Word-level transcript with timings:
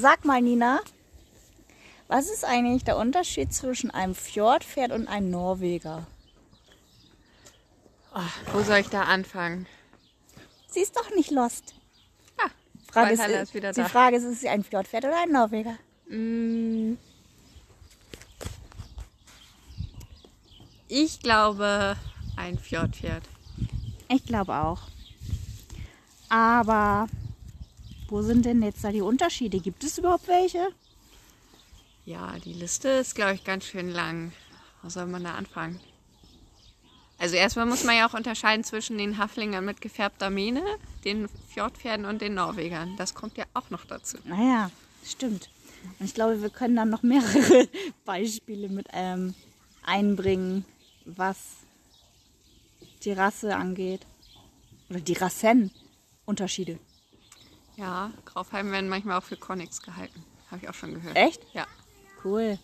Sag 0.00 0.24
mal, 0.24 0.40
Nina, 0.40 0.80
was 2.08 2.30
ist 2.30 2.42
eigentlich 2.46 2.84
der 2.84 2.96
Unterschied 2.96 3.52
zwischen 3.52 3.90
einem 3.90 4.14
Fjordpferd 4.14 4.92
und 4.92 5.08
einem 5.08 5.28
Norweger? 5.28 6.06
Oh, 8.14 8.54
wo 8.54 8.62
soll 8.62 8.78
ich 8.78 8.88
da 8.88 9.02
anfangen? 9.02 9.66
Sie 10.68 10.80
ist 10.80 10.96
doch 10.96 11.14
nicht 11.14 11.30
lost. 11.30 11.74
Ah, 12.38 12.48
Frage 12.90 13.12
ist, 13.12 13.26
ist 13.26 13.52
wieder 13.52 13.72
die 13.72 13.82
da. 13.82 13.88
Frage 13.88 14.16
ist, 14.16 14.24
ist 14.24 14.40
sie 14.40 14.48
ein 14.48 14.64
Fjordpferd 14.64 15.04
oder 15.04 15.20
ein 15.22 15.32
Norweger? 15.32 15.76
Mm. 16.08 16.94
Ich 20.88 21.20
glaube, 21.20 21.98
ein 22.38 22.58
Fjordpferd. 22.58 23.24
Ich 24.08 24.24
glaube 24.24 24.54
auch. 24.54 24.80
Aber 26.30 27.06
wo 28.10 28.22
sind 28.22 28.44
denn 28.44 28.62
jetzt 28.62 28.84
da 28.84 28.90
die 28.90 29.00
Unterschiede? 29.00 29.60
Gibt 29.60 29.84
es 29.84 29.98
überhaupt 29.98 30.28
welche? 30.28 30.68
Ja, 32.04 32.34
die 32.44 32.52
Liste 32.52 32.88
ist, 32.88 33.14
glaube 33.14 33.34
ich, 33.34 33.44
ganz 33.44 33.64
schön 33.64 33.90
lang. 33.90 34.32
Wo 34.82 34.88
soll 34.88 35.06
man 35.06 35.24
da 35.24 35.34
anfangen? 35.34 35.78
Also 37.18 37.36
erstmal 37.36 37.66
muss 37.66 37.84
man 37.84 37.96
ja 37.96 38.08
auch 38.08 38.14
unterscheiden 38.14 38.64
zwischen 38.64 38.96
den 38.96 39.18
Haflingern 39.18 39.64
mit 39.64 39.82
gefärbter 39.82 40.30
Mähne, 40.30 40.62
den 41.04 41.28
Fjordpferden 41.52 42.06
und 42.06 42.22
den 42.22 42.34
Norwegern. 42.34 42.96
Das 42.96 43.14
kommt 43.14 43.36
ja 43.36 43.44
auch 43.52 43.68
noch 43.68 43.84
dazu. 43.84 44.16
Naja, 44.24 44.70
stimmt. 45.04 45.50
Und 45.98 46.06
ich 46.06 46.14
glaube, 46.14 46.40
wir 46.40 46.50
können 46.50 46.76
dann 46.76 46.88
noch 46.88 47.02
mehrere 47.02 47.68
Beispiele 48.06 48.70
mit 48.70 48.86
ähm, 48.92 49.34
einbringen, 49.82 50.64
was 51.04 51.36
die 53.04 53.12
Rasse 53.12 53.54
angeht. 53.54 54.00
Oder 54.88 55.00
die 55.00 55.12
Rassen. 55.12 55.70
Unterschiede. 56.24 56.78
Ja, 57.80 58.10
Graufheim 58.26 58.70
werden 58.72 58.90
manchmal 58.90 59.18
auch 59.18 59.24
für 59.24 59.38
Konix 59.38 59.80
gehalten. 59.80 60.22
Habe 60.50 60.60
ich 60.62 60.68
auch 60.68 60.74
schon 60.74 60.92
gehört. 60.92 61.16
Echt? 61.16 61.40
Ja. 61.54 61.66
Cool. 62.22 62.58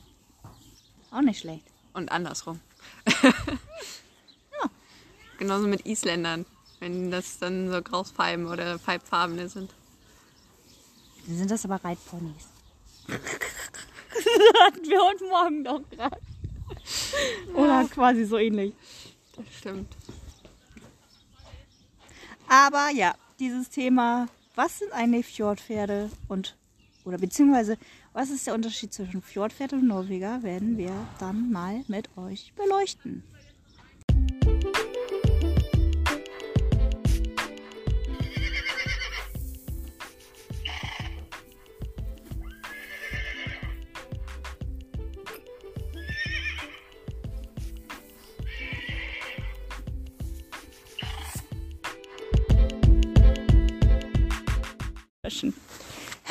Auch 1.11 1.23
nicht 1.23 1.41
schlecht. 1.41 1.65
Und 1.95 2.13
andersrum. 2.13 2.61
Genauso 5.39 5.69
mit 5.69 5.87
Isländern, 5.87 6.45
wenn 6.81 7.11
das 7.11 7.39
dann 7.39 7.71
so 7.71 7.81
Grauspalmen 7.81 8.47
oder 8.47 8.79
Pfeifarbene 8.79 9.49
sind. 9.49 9.75
Dann 11.27 11.39
sind 11.39 11.51
das 11.51 11.65
aber 11.65 11.83
Reitponys. 11.83 12.49
Hatten 13.09 14.85
wir 14.85 15.01
heute 15.01 15.25
Morgen 15.25 15.65
doch 15.65 15.81
gerade. 15.91 16.21
Oder 17.55 17.89
quasi 17.89 18.27
so 18.27 18.37
ähnlich. 18.37 18.75
Das 19.35 19.47
stimmt. 19.59 19.97
Aber 22.49 22.91
ja, 22.91 23.15
dieses 23.39 23.71
Thema, 23.71 24.29
was 24.57 24.79
sind 24.79 24.93
eigentlich 24.93 25.27
Fjordpferde 25.27 26.11
und 26.29 26.57
oder 27.05 27.19
beziehungsweise 27.19 27.77
was 28.13 28.31
ist 28.31 28.47
der 28.47 28.55
Unterschied 28.55 28.93
zwischen 28.93 29.23
Fjordpferd 29.23 29.75
und 29.75 29.87
Norweger, 29.87 30.43
werden 30.43 30.77
wir 30.77 30.93
dann 31.21 31.53
mal 31.53 31.85
mit 31.87 32.09
euch 32.17 32.53
beleuchten. 32.57 33.23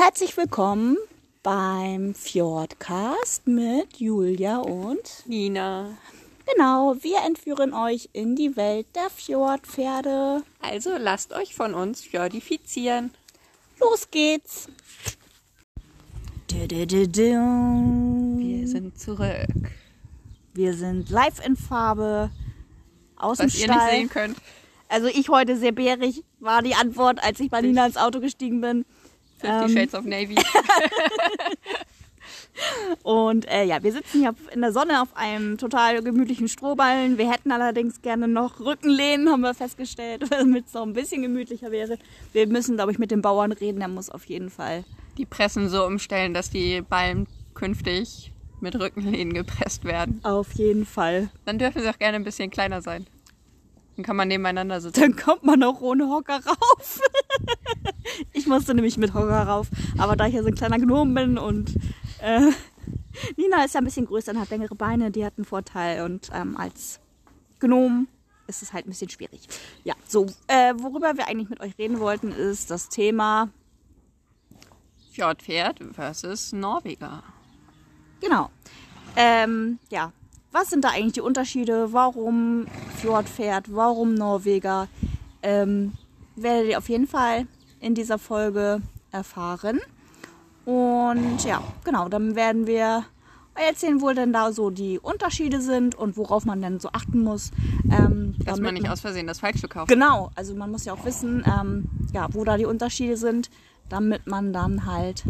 Herzlich 0.06 0.38
willkommen 0.38 0.98
beim 1.42 2.14
Fjordcast 2.14 3.48
mit 3.48 3.98
Julia 3.98 4.60
und 4.60 5.24
Nina. 5.26 5.98
genau, 6.46 6.96
wir 7.02 7.24
entführen 7.26 7.74
euch 7.74 8.10
in 8.14 8.36
die 8.36 8.56
Welt 8.56 8.86
der 8.96 9.10
Fjordpferde. 9.10 10.44
Also 10.62 10.92
lasst 11.00 11.34
euch 11.34 11.56
von 11.56 11.74
uns 11.74 12.02
fjordifizieren. 12.02 13.10
Los 13.80 14.12
geht's! 14.12 14.70
Wir 16.52 16.68
sind 18.68 19.00
zurück. 19.00 19.48
Wir 20.54 20.76
sind 20.76 21.10
live 21.10 21.44
in 21.44 21.56
Farbe 21.56 22.30
aus 23.16 23.40
dem 23.40 23.48
Was 23.48 23.56
ihr 23.56 23.68
nicht 23.70 23.76
Stall. 23.76 23.90
sehen 23.90 24.10
könnt. 24.10 24.38
Also 24.88 25.08
ich 25.08 25.30
heute 25.30 25.58
sehr 25.58 25.72
bärig 25.72 26.24
war 26.40 26.62
die 26.62 26.76
Antwort, 26.76 27.24
als 27.24 27.40
ich 27.40 27.50
bei 27.50 27.62
Nina 27.62 27.88
ins 27.88 27.98
Auto 27.98 28.20
gestiegen 28.20 28.62
bin. 28.62 28.86
Fifty 29.38 29.66
Ähm. 29.66 29.70
Shades 29.70 29.94
of 29.94 30.06
Navy. 30.06 30.36
Und 33.04 33.48
äh, 33.52 33.66
ja, 33.66 33.84
wir 33.84 33.92
sitzen 33.92 34.20
hier 34.22 34.34
in 34.54 34.62
der 34.62 34.72
Sonne 34.72 35.02
auf 35.02 35.16
einem 35.16 35.58
total 35.58 36.02
gemütlichen 36.02 36.48
Strohballen. 36.48 37.18
Wir 37.18 37.32
hätten 37.32 37.52
allerdings 37.52 38.02
gerne 38.02 38.28
noch 38.28 38.60
Rückenlehnen, 38.60 39.30
haben 39.30 39.42
wir 39.42 39.54
festgestellt, 39.54 40.26
damit 40.32 40.68
es 40.68 40.74
noch 40.74 40.84
ein 40.84 40.94
bisschen 40.94 41.22
gemütlicher 41.22 41.72
wäre. 41.72 41.98
Wir 42.34 42.48
müssen, 42.48 42.76
glaube 42.76 42.92
ich, 42.92 43.00
mit 43.00 43.12
dem 43.12 43.22
Bauern 43.22 43.52
reden. 43.52 43.80
Der 43.80 43.88
muss 43.90 44.10
auf 44.10 44.26
jeden 44.26 44.50
Fall. 44.50 44.84
Die 45.18 45.26
Pressen 45.26 45.70
so 45.70 45.86
umstellen, 45.86 46.34
dass 46.34 46.50
die 46.50 46.82
Ballen 46.82 47.28
künftig 47.54 48.32
mit 48.62 48.76
Rückenlehnen 48.80 49.34
gepresst 49.34 49.84
werden. 49.84 50.20
Auf 50.24 50.54
jeden 50.54 50.86
Fall. 50.86 51.30
Dann 51.46 51.60
dürfen 51.60 51.82
sie 51.82 51.90
auch 51.90 52.00
gerne 52.00 52.16
ein 52.16 52.24
bisschen 52.24 52.50
kleiner 52.50 52.82
sein. 52.82 53.06
Dann 53.96 54.06
kann 54.06 54.16
man 54.16 54.28
nebeneinander 54.28 54.82
sitzen. 54.82 55.00
Dann 55.00 55.16
kommt 55.16 55.44
man 55.44 55.64
auch 55.64 55.82
ohne 55.82 56.10
Hocker 56.10 56.42
rauf. 56.46 57.02
ich 58.34 58.48
musste 58.48 58.74
nämlich 58.74 58.98
mit 58.98 59.14
Hocker 59.14 59.44
rauf. 59.44 59.68
Aber 59.98 60.16
da 60.16 60.28
ich 60.28 60.34
ja 60.34 60.42
so 60.42 60.48
ein 60.48 60.56
kleiner 60.56 60.80
Gnom 60.80 61.14
bin 61.14 61.38
und 61.38 61.76
äh, 62.20 62.52
Nina 63.38 63.64
ist 63.64 63.74
ja 63.74 63.82
ein 63.82 63.86
bisschen 63.86 64.06
größer 64.06 64.32
und 64.32 64.40
hat 64.40 64.50
längere 64.50 64.76
Beine, 64.76 65.12
die 65.12 65.26
hat 65.26 65.34
einen 65.38 65.46
Vorteil. 65.46 66.04
Und 66.04 66.30
ähm, 66.34 66.58
als 66.58 67.00
Gnom 67.60 68.08
ist 68.48 68.62
es 68.62 68.74
halt 68.74 68.86
ein 68.86 68.90
bisschen 68.90 69.10
schwierig. 69.10 69.42
Ja, 69.84 69.96
so, 70.08 70.28
äh, 70.48 70.74
worüber 70.78 71.18
wir 71.18 71.28
eigentlich 71.28 71.50
mit 71.50 71.62
euch 71.62 71.78
reden 71.78 72.00
wollten, 72.00 72.32
ist 72.32 72.70
das 72.72 72.90
Thema, 72.90 73.50
Fjordpferd 75.12 75.80
versus 75.94 76.52
Norweger. 76.52 77.24
genau, 78.20 78.50
ähm, 79.16 79.80
ja, 79.90 80.12
was 80.52 80.70
sind 80.70 80.84
da 80.84 80.90
eigentlich 80.90 81.14
die 81.14 81.22
Unterschiede? 81.22 81.94
Warum 81.94 82.68
Fjordpferd? 82.98 83.74
Warum 83.74 84.14
Norweger? 84.14 84.90
Ähm, 85.42 85.94
werdet 86.36 86.70
ihr 86.70 86.78
auf 86.78 86.90
jeden 86.90 87.08
Fall 87.08 87.48
in 87.80 87.96
dieser 87.96 88.18
Folge 88.18 88.82
erfahren. 89.12 89.80
Und 90.66 91.44
ja, 91.46 91.62
genau, 91.84 92.10
dann 92.10 92.36
werden 92.36 92.66
wir 92.68 93.06
euch 93.56 93.68
erzählen, 93.68 94.02
wo 94.02 94.12
denn 94.12 94.34
da 94.34 94.52
so 94.52 94.70
die 94.70 95.00
Unterschiede 95.00 95.62
sind 95.62 95.96
und 95.96 96.18
worauf 96.18 96.46
man 96.46 96.62
denn 96.62 96.80
so 96.80 96.90
achten 96.92 97.20
muss. 97.20 97.52
Ähm, 97.86 98.36
Dass 98.40 98.56
damit 98.56 98.64
man 98.64 98.74
nicht 98.74 98.90
aus 98.90 99.02
Versehen 99.02 99.28
das 99.28 99.40
Falsche 99.40 99.68
kauft. 99.68 99.88
Genau, 99.90 100.32
also 100.36 100.56
man 100.56 100.72
muss 100.72 100.86
ja 100.86 100.94
auch 100.94 101.06
wissen, 101.06 101.44
ähm, 101.46 101.88
ja, 102.14 102.28
wo 102.32 102.44
da 102.44 102.58
die 102.58 102.66
Unterschiede 102.66 103.18
sind, 103.18 103.50
damit 103.90 104.28
man 104.28 104.54
dann 104.54 104.86
halt 104.86 105.24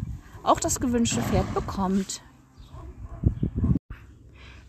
auch 0.43 0.59
das 0.59 0.79
gewünschte 0.79 1.21
Pferd 1.21 1.53
bekommt. 1.53 2.21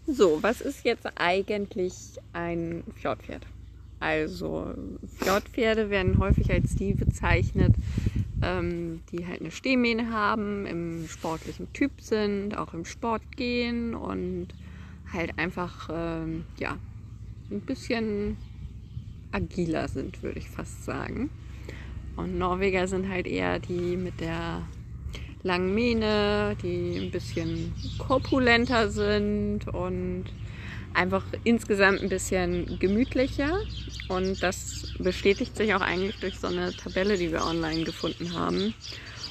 So, 0.07 0.43
was 0.43 0.61
ist 0.61 0.85
jetzt 0.85 1.07
eigentlich 1.17 1.95
ein 2.33 2.85
Fjordpferd? 2.95 3.47
Also, 4.07 4.73
Fjordpferde 5.19 5.91
werden 5.91 6.21
häufig 6.21 6.53
als 6.53 6.77
die 6.77 6.95
bezeichnet, 6.95 7.73
ähm, 8.41 9.01
die 9.11 9.27
halt 9.27 9.41
eine 9.41 9.51
Stehmähne 9.51 10.13
haben, 10.13 10.65
im 10.65 11.09
sportlichen 11.09 11.73
Typ 11.73 11.91
sind, 12.01 12.57
auch 12.57 12.73
im 12.73 12.85
Sport 12.85 13.23
gehen 13.35 13.97
und 13.97 14.47
halt 15.13 15.37
einfach, 15.41 15.89
ähm, 15.93 16.45
ja, 16.61 16.79
ein 17.51 17.61
bisschen 17.63 18.37
agiler 19.33 19.89
sind, 19.89 20.23
würde 20.23 20.39
ich 20.39 20.49
fast 20.51 20.85
sagen. 20.85 21.29
Und 22.15 22.39
Norweger 22.39 22.87
sind 22.87 23.09
halt 23.09 23.27
eher 23.27 23.59
die 23.59 23.97
mit 23.97 24.21
der 24.21 24.63
langen 25.43 25.75
Mähne, 25.75 26.57
die 26.63 26.97
ein 26.97 27.11
bisschen 27.11 27.75
korpulenter 27.99 28.89
sind 28.89 29.67
und 29.67 30.27
einfach 30.97 31.23
insgesamt 31.45 32.03
ein 32.03 32.09
bisschen 32.09 32.79
gemütlicher. 32.79 33.61
Und 34.09 34.43
das 34.43 34.95
bestätigt 34.99 35.57
sich 35.57 35.75
auch 35.75 35.81
eigentlich 35.81 36.17
durch 36.21 36.39
so 36.39 36.47
eine 36.49 36.75
Tabelle, 36.75 37.17
die 37.17 37.31
wir 37.31 37.45
online 37.45 37.85
gefunden 37.85 38.35
haben. 38.35 38.75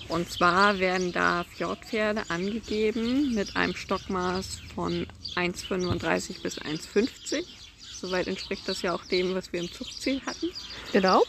Und 0.08 0.30
zwar 0.30 0.80
werden 0.80 1.12
da 1.12 1.44
Fjordpferde 1.44 2.30
angegeben 2.30 3.34
mit 3.34 3.56
einem 3.56 3.76
Stockmaß 3.76 4.62
von 4.76 5.08
1,35 5.36 6.44
bis 6.44 6.60
1,50. 6.60 7.44
Soweit 7.80 8.28
entspricht 8.28 8.68
das 8.68 8.84
ja 8.84 8.94
auch 8.94 9.04
dem, 9.06 9.34
was 9.34 9.52
wir 9.52 9.62
im 9.62 9.72
Zuchtziel 9.72 10.22
hatten. 10.26 10.52
Genau. 10.94 11.24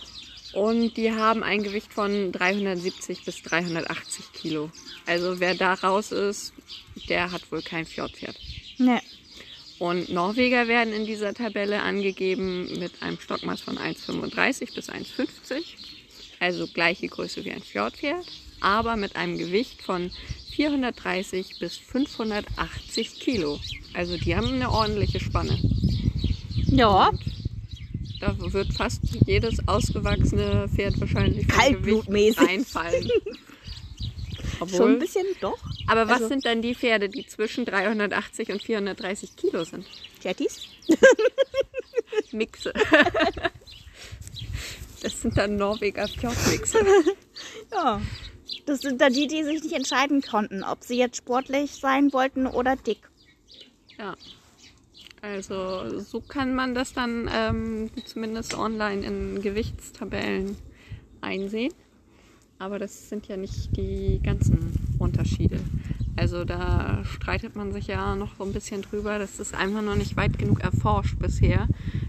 Und 0.53 0.97
die 0.97 1.13
haben 1.13 1.43
ein 1.43 1.63
Gewicht 1.63 1.93
von 1.93 2.33
370 2.33 3.25
bis 3.25 3.43
380 3.43 4.33
Kilo. 4.33 4.71
Also 5.07 5.41
wer 5.41 5.55
da 5.55 5.75
raus 5.75 6.13
ist, 6.13 6.53
der 7.09 7.33
hat 7.33 7.51
wohl 7.51 7.63
kein 7.63 7.87
Fjordpferd. 7.87 8.37
Ne. 8.79 9.01
Und 9.79 10.09
Norweger 10.09 10.69
werden 10.69 10.93
in 10.95 11.05
dieser 11.07 11.35
Tabelle 11.35 11.83
angegeben 11.83 12.79
mit 12.79 12.93
einem 13.03 13.19
Stockmaß 13.21 13.61
von 13.61 13.77
1,35 13.79 14.75
bis 14.75 14.89
1,50. 14.89 15.63
Also 16.41 16.67
gleiche 16.67 17.09
Größe 17.09 17.45
wie 17.45 17.53
ein 17.53 17.63
Fjordpferd. 17.63 18.25
aber 18.61 18.97
mit 18.97 19.17
einem 19.17 19.37
Gewicht 19.39 19.83
von 19.83 20.11
430 20.53 21.59
bis 21.59 21.77
580 21.77 23.21
Kilo. 23.21 23.61
Also 23.93 24.17
die 24.17 24.35
haben 24.35 24.49
eine 24.55 24.71
ordentliche 24.71 25.21
Spanne. 25.21 25.59
Ja, 26.69 27.11
Da 28.21 28.35
wird 28.53 28.73
fast 28.73 29.03
jedes 29.27 29.67
ausgewachsene 29.69 30.69
Pferd 30.75 30.99
wahrscheinlich 31.01 31.47
Kaltblutmäßig. 31.49 32.39
Gewicht 32.39 33.11
reinfallen. 34.61 34.69
schon 34.77 34.87
ein 34.91 34.95
Obwohl, 34.95 34.99
bisschen 34.99 35.27
doch. 35.41 35.59
aber 35.87 36.07
was 36.09 36.15
also- 36.17 36.29
sind 36.29 36.45
dann 36.45 36.63
die 36.63 36.75
Pferde, 36.75 37.09
die 37.09 37.27
zwischen 37.27 37.65
380 37.65 38.51
und 38.51 38.63
430 38.63 39.37
Kilo 39.37 39.65
sind? 39.65 39.87
Jetties? 40.23 40.63
Mixe. 42.33 42.73
Das 45.03 45.21
sind 45.21 45.37
dann 45.37 45.57
Norweger 45.57 46.09
Fjordmixe. 46.09 46.79
Ja. 47.73 48.01
Das 48.65 48.81
sind 48.81 49.01
da 49.01 49.09
die, 49.11 49.27
die 49.27 49.43
sich 49.45 49.63
nicht 49.63 49.75
entscheiden 49.75 50.23
konnten, 50.23 50.63
ob 50.65 50.83
sie 50.83 50.97
jetzt 50.97 51.17
sportlich 51.19 51.73
sein 51.73 52.13
wollten 52.13 52.47
oder 52.47 52.77
dick. 52.77 53.09
Ja. 53.99 54.15
Also 55.23 56.01
so 56.01 56.21
kann 56.21 56.55
man 56.55 56.75
das 56.75 56.93
dann 56.93 57.29
ähm, 57.33 57.91
zumindest 58.05 58.55
online 58.55 59.05
in 59.05 59.43
Gewichtstabellen 59.43 60.57
einsehen. 61.21 61.73
Aber 62.59 62.79
das 62.79 63.09
sind 63.09 63.29
ja 63.29 63.37
nicht 63.37 63.77
die 63.77 64.21
ganzen 64.23 64.73
Unterschiede. 64.99 65.61
Also 66.17 66.45
da 66.45 67.05
streitet 67.05 67.55
man 67.55 67.73
sich 67.73 67.89
ja 67.89 68.17
noch 68.17 68.37
so 68.39 68.45
ein 68.45 68.53
bisschen 68.53 68.81
drüber. 68.81 69.19
Das 69.19 69.39
ist 69.39 69.55
einfach 69.55 69.83
noch 69.83 69.97
nicht 69.97 70.17
weit 70.17 70.39
genug 70.39 70.61
erforscht 70.61 71.19
bisher, 71.19 71.69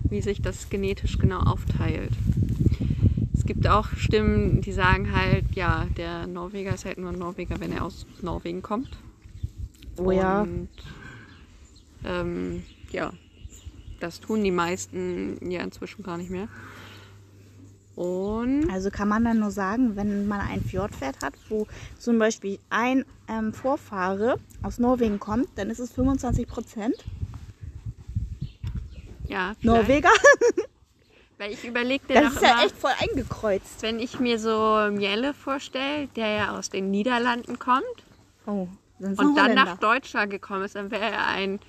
wie 0.09 0.21
sich 0.21 0.41
das 0.41 0.69
genetisch 0.69 1.17
genau 1.17 1.39
aufteilt. 1.39 2.13
Es 3.33 3.45
gibt 3.45 3.67
auch 3.67 3.89
Stimmen, 3.97 4.61
die 4.61 4.71
sagen 4.71 5.13
halt, 5.13 5.45
ja, 5.53 5.85
der 5.97 6.27
Norweger 6.27 6.73
ist 6.73 6.85
halt 6.85 6.97
nur 6.97 7.11
ein 7.11 7.19
Norweger, 7.19 7.59
wenn 7.59 7.73
er 7.73 7.83
aus 7.83 8.05
Norwegen 8.21 8.61
kommt. 8.61 8.97
Oh 9.97 10.11
ja. 10.11 10.43
Und 10.43 10.69
ähm, 12.05 12.63
ja, 12.91 13.11
das 13.99 14.21
tun 14.21 14.43
die 14.43 14.51
meisten 14.51 15.51
ja 15.51 15.61
inzwischen 15.61 16.03
gar 16.03 16.17
nicht 16.17 16.29
mehr. 16.29 16.47
Und 17.97 18.69
Also 18.71 18.91
kann 18.91 19.07
man 19.07 19.25
dann 19.25 19.39
nur 19.39 19.49
sagen, 19.49 19.95
wenn 19.95 20.27
man 20.27 20.39
ein 20.39 20.61
Fjordpferd 20.61 21.19
hat, 21.23 21.33
wo 21.49 21.65
zum 21.97 22.19
Beispiel 22.19 22.59
ein 22.69 23.03
ähm, 23.27 23.53
Vorfahre 23.53 24.37
aus 24.61 24.77
Norwegen 24.77 25.19
kommt, 25.19 25.47
dann 25.55 25.71
ist 25.71 25.79
es 25.79 25.91
25 25.93 26.47
Prozent 26.47 26.93
ja, 29.27 29.55
vielleicht- 29.59 29.63
Norweger. 29.65 30.09
Weil 31.39 31.51
ich 31.53 31.65
überlegte 31.65 32.13
Das 32.13 32.23
noch 32.23 32.31
ist 32.33 32.41
ja 32.41 32.51
immer, 32.53 32.63
echt 32.65 32.75
voll 32.77 32.91
eingekreuzt. 32.99 33.81
wenn 33.81 33.99
ich 33.99 34.19
mir 34.19 34.39
so 34.39 34.89
Miele 34.91 35.33
vorstelle, 35.33 36.07
der 36.15 36.27
ja 36.29 36.57
aus 36.57 36.69
den 36.69 36.89
Niederlanden 36.91 37.57
kommt 37.59 37.83
Oh, 38.47 38.67
und 38.99 39.35
dann 39.35 39.53
nach 39.55 39.77
Deutschland 39.77 40.31
gekommen 40.31 40.63
ist, 40.63 40.75
dann 40.75 40.89
wäre 40.91 41.03
er 41.11 41.27
ein 41.27 41.59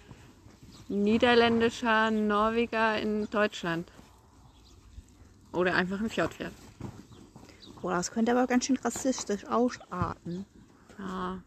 niederländischer 0.88 2.10
Norweger 2.10 2.98
in 3.00 3.28
Deutschland. 3.30 3.90
Oder 5.52 5.74
einfach 5.74 6.00
ein 6.00 6.10
Fjordpferd. 6.10 6.52
Boah, 7.80 7.94
das 7.94 8.10
könnte 8.10 8.32
aber 8.32 8.46
ganz 8.46 8.66
schön 8.66 8.76
rassistisch 8.76 9.44
ausarten. 9.44 10.44
Ja. 10.98 11.40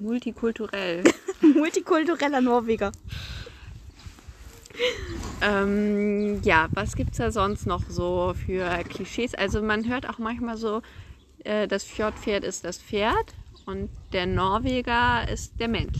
Multikulturell. 0.00 1.04
Multikultureller 1.40 2.40
Norweger. 2.40 2.92
Ähm, 5.40 6.40
ja, 6.42 6.68
was 6.74 6.94
gibt 6.94 7.12
es 7.12 7.18
da 7.18 7.30
sonst 7.30 7.66
noch 7.66 7.82
so 7.88 8.34
für 8.34 8.68
Klischees? 8.84 9.34
Also 9.34 9.62
man 9.62 9.88
hört 9.88 10.08
auch 10.08 10.18
manchmal 10.18 10.56
so, 10.56 10.82
äh, 11.44 11.68
das 11.68 11.84
Fjordpferd 11.84 12.44
ist 12.44 12.64
das 12.64 12.78
Pferd 12.78 13.34
und 13.66 13.90
der 14.12 14.26
Norweger 14.26 15.28
ist 15.28 15.58
der 15.60 15.68
Mensch. 15.68 15.98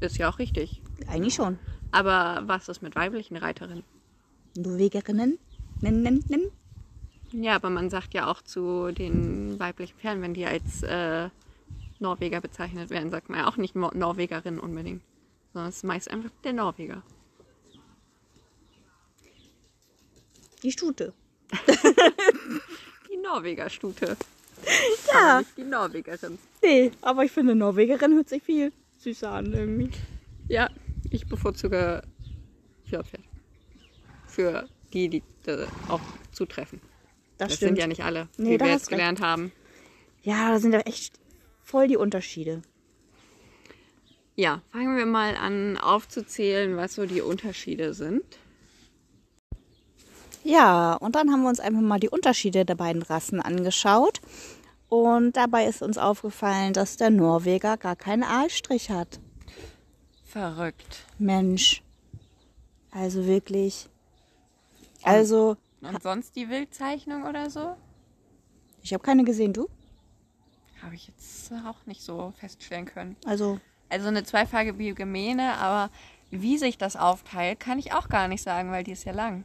Ist 0.00 0.18
ja 0.18 0.30
auch 0.30 0.38
richtig. 0.38 0.80
Eigentlich 1.08 1.34
schon. 1.34 1.58
Aber 1.90 2.42
was 2.46 2.68
ist 2.68 2.82
mit 2.82 2.94
weiblichen 2.94 3.36
Reiterinnen? 3.36 3.84
Norwegerinnen. 4.56 5.38
Nen, 5.80 6.02
nen, 6.02 6.24
nen. 6.28 6.50
Ja, 7.32 7.54
aber 7.54 7.70
man 7.70 7.90
sagt 7.90 8.12
ja 8.14 8.30
auch 8.30 8.42
zu 8.42 8.90
den 8.92 9.58
weiblichen 9.60 9.96
Pferden, 9.98 10.22
wenn 10.22 10.34
die 10.34 10.46
als 10.46 10.82
äh, 10.82 11.28
Norweger 12.00 12.40
bezeichnet 12.40 12.90
werden, 12.90 13.10
sagt 13.10 13.28
man 13.28 13.40
ja 13.40 13.48
auch 13.48 13.56
nicht 13.56 13.74
Nor- 13.76 13.94
Norwegerin 13.94 14.58
unbedingt. 14.58 15.02
Sondern 15.52 15.68
es 15.70 15.76
ist 15.76 15.84
meist 15.84 16.10
einfach 16.10 16.30
der 16.44 16.52
Norweger. 16.52 17.02
Die 20.62 20.72
Stute. 20.72 21.12
Die 23.10 23.16
Norwegerstute. 23.16 24.16
Ja. 25.10 25.30
Aber 25.30 25.38
nicht 25.38 25.56
die 25.56 25.64
Norwegerin. 25.64 26.38
Nee, 26.62 26.90
aber 27.00 27.24
ich 27.24 27.32
finde, 27.32 27.54
Norwegerin 27.54 28.12
hört 28.14 28.28
sich 28.28 28.42
viel 28.42 28.72
süßer 28.98 29.30
an 29.30 29.54
irgendwie. 29.54 29.90
Ja, 30.48 30.68
ich 31.10 31.26
bevorzuge 31.26 32.02
Fjordpferd. 32.84 33.22
Für 34.40 34.68
die, 34.92 35.08
die 35.08 35.22
äh, 35.46 35.66
auch 35.88 36.00
zutreffen. 36.32 36.80
Das, 37.38 37.48
Das 37.48 37.56
stimmt. 37.56 37.68
sind 37.70 37.78
ja 37.78 37.86
nicht 37.86 38.02
alle, 38.04 38.28
Nee, 38.38 38.52
wie 38.52 38.58
da 38.58 38.64
wir 38.66 38.72
jetzt 38.72 38.82
recht. 38.82 38.90
gelernt 38.90 39.20
haben. 39.20 39.52
ja, 40.22 40.50
da 40.50 40.58
sind 40.58 40.72
ja 40.72 40.80
echt 40.80 41.18
voll 41.62 41.88
die 41.88 41.96
Unterschiede. 41.96 42.62
Ja, 44.36 44.62
fangen 44.72 44.96
wir 44.96 45.06
mal 45.06 45.36
an 45.36 45.76
aufzuzählen, 45.76 46.76
was 46.76 46.94
so 46.94 47.04
die 47.06 47.20
Unterschiede 47.20 47.92
sind. 47.94 48.22
Ja, 50.42 50.94
und 50.94 51.14
dann 51.14 51.30
haben 51.30 51.42
wir 51.42 51.48
uns 51.50 51.60
einfach 51.60 51.80
mal 51.82 52.00
die 52.00 52.08
Unterschiede 52.08 52.64
der 52.64 52.74
beiden 52.74 53.02
Rassen 53.02 53.40
angeschaut. 53.40 54.20
Und 54.88 55.36
dabei 55.36 55.66
ist 55.66 55.82
uns 55.82 55.98
aufgefallen, 55.98 56.72
dass 56.72 56.96
der 56.96 57.10
Norweger 57.10 57.76
gar 57.76 57.94
keinen 57.96 58.24
Aalstrich 58.24 58.90
hat. 58.90 59.20
Verrückt. 60.24 61.04
Mensch. 61.18 61.82
Also 62.90 63.26
wirklich. 63.26 63.88
Also, 65.02 65.56
Und 65.80 66.02
sonst 66.02 66.36
die 66.36 66.48
Wildzeichnung 66.48 67.24
oder 67.24 67.50
so? 67.50 67.76
ich 68.82 68.92
habe 68.94 69.02
keine 69.02 69.24
gesehen, 69.24 69.52
du? 69.52 69.68
Habe 70.82 70.94
ich 70.94 71.08
jetzt 71.08 71.52
auch 71.66 71.84
nicht 71.86 72.02
so 72.02 72.32
feststellen 72.38 72.86
können. 72.86 73.16
Also, 73.26 73.58
Also 73.90 74.08
eine 74.08 74.24
zweifarbige 74.24 74.94
Gemäne, 74.94 75.54
aber 75.58 75.90
wie 76.30 76.56
sich 76.58 76.78
das 76.78 76.96
aufteilt, 76.96 77.60
kann 77.60 77.78
ich 77.78 77.92
auch 77.92 78.08
gar 78.08 78.28
nicht 78.28 78.42
sagen, 78.42 78.70
weil 78.70 78.84
die 78.84 78.92
ist 78.92 79.04
ja 79.04 79.12
lang. 79.12 79.44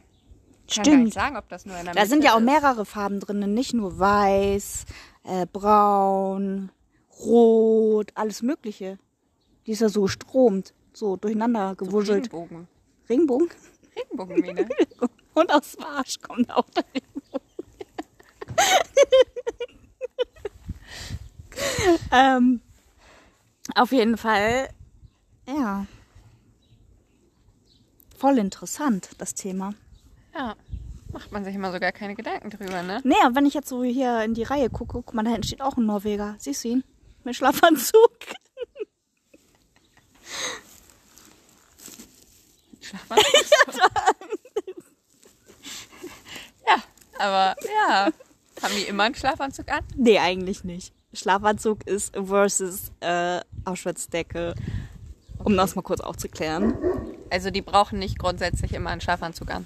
Ich 0.68 0.76
kann 0.76 0.84
gar 0.84 0.96
nicht 0.96 1.14
sagen, 1.14 1.36
ob 1.36 1.48
das 1.48 1.66
nur 1.66 1.76
in 1.78 1.84
der 1.84 1.94
Da 1.94 2.00
Mitte 2.00 2.10
sind 2.10 2.24
ja 2.24 2.32
auch 2.34 2.38
ist. 2.38 2.44
mehrere 2.44 2.84
Farben 2.86 3.20
drin, 3.20 3.54
nicht 3.54 3.74
nur 3.74 3.98
weiß, 3.98 4.84
äh, 5.24 5.46
braun, 5.52 6.70
rot, 7.24 8.12
alles 8.14 8.42
Mögliche. 8.42 8.98
Die 9.66 9.72
ist 9.72 9.80
ja 9.80 9.88
so 9.88 10.06
stromt, 10.08 10.74
so 10.92 11.16
durcheinander 11.16 11.70
So 11.78 11.86
gewuschelt. 11.86 12.26
Regenbogen. 12.32 12.68
Regenbogen. 13.08 13.48
Regenbogenmähne. 13.96 14.68
Und 15.34 15.52
aus 15.52 15.76
Warsch 15.78 16.20
kommt 16.20 16.50
auch 16.50 16.68
der 16.70 16.84
Regenbogen. 16.94 17.46
ähm, 22.12 22.60
auf 23.74 23.92
jeden 23.92 24.16
Fall, 24.16 24.68
ja. 25.46 25.86
Voll 28.16 28.38
interessant, 28.38 29.10
das 29.18 29.34
Thema. 29.34 29.74
ja. 30.34 30.54
Macht 31.12 31.32
man 31.32 31.44
sich 31.44 31.54
immer 31.54 31.72
so 31.72 31.78
gar 31.78 31.92
keine 31.92 32.14
Gedanken 32.14 32.50
drüber, 32.50 32.82
ne? 32.82 33.00
Nee, 33.04 33.14
und 33.26 33.36
wenn 33.36 33.46
ich 33.46 33.54
jetzt 33.54 33.68
so 33.68 33.82
hier 33.82 34.22
in 34.22 34.34
die 34.34 34.42
Reihe 34.42 34.68
gucke, 34.68 35.00
guck 35.02 35.14
mal, 35.14 35.22
da 35.22 35.30
hinten 35.30 35.46
steht 35.46 35.62
auch 35.62 35.76
ein 35.78 35.86
Norweger. 35.86 36.34
Siehst 36.38 36.64
du 36.64 36.68
ihn? 36.68 36.84
Mit 37.24 37.36
Schlafanzug. 37.36 38.10
Schlafmann. 42.86 43.18
ja, 46.66 46.82
aber 47.26 47.56
ja. 47.64 48.08
Haben 48.62 48.74
die 48.76 48.84
immer 48.88 49.04
einen 49.04 49.14
Schlafanzug 49.14 49.70
an? 49.70 49.80
Nee, 49.96 50.18
eigentlich 50.18 50.64
nicht. 50.64 50.92
Schlafanzug 51.12 51.86
ist 51.86 52.14
versus 52.16 52.90
äh, 53.00 53.40
Auschwitzdecke. 53.64 54.54
Um 55.44 55.56
das 55.56 55.76
mal 55.76 55.82
kurz 55.82 56.00
aufzuklären. 56.00 56.74
Also 57.30 57.50
die 57.50 57.62
brauchen 57.62 57.98
nicht 57.98 58.18
grundsätzlich 58.18 58.72
immer 58.72 58.90
einen 58.90 59.00
Schlafanzug 59.00 59.50
an. 59.50 59.64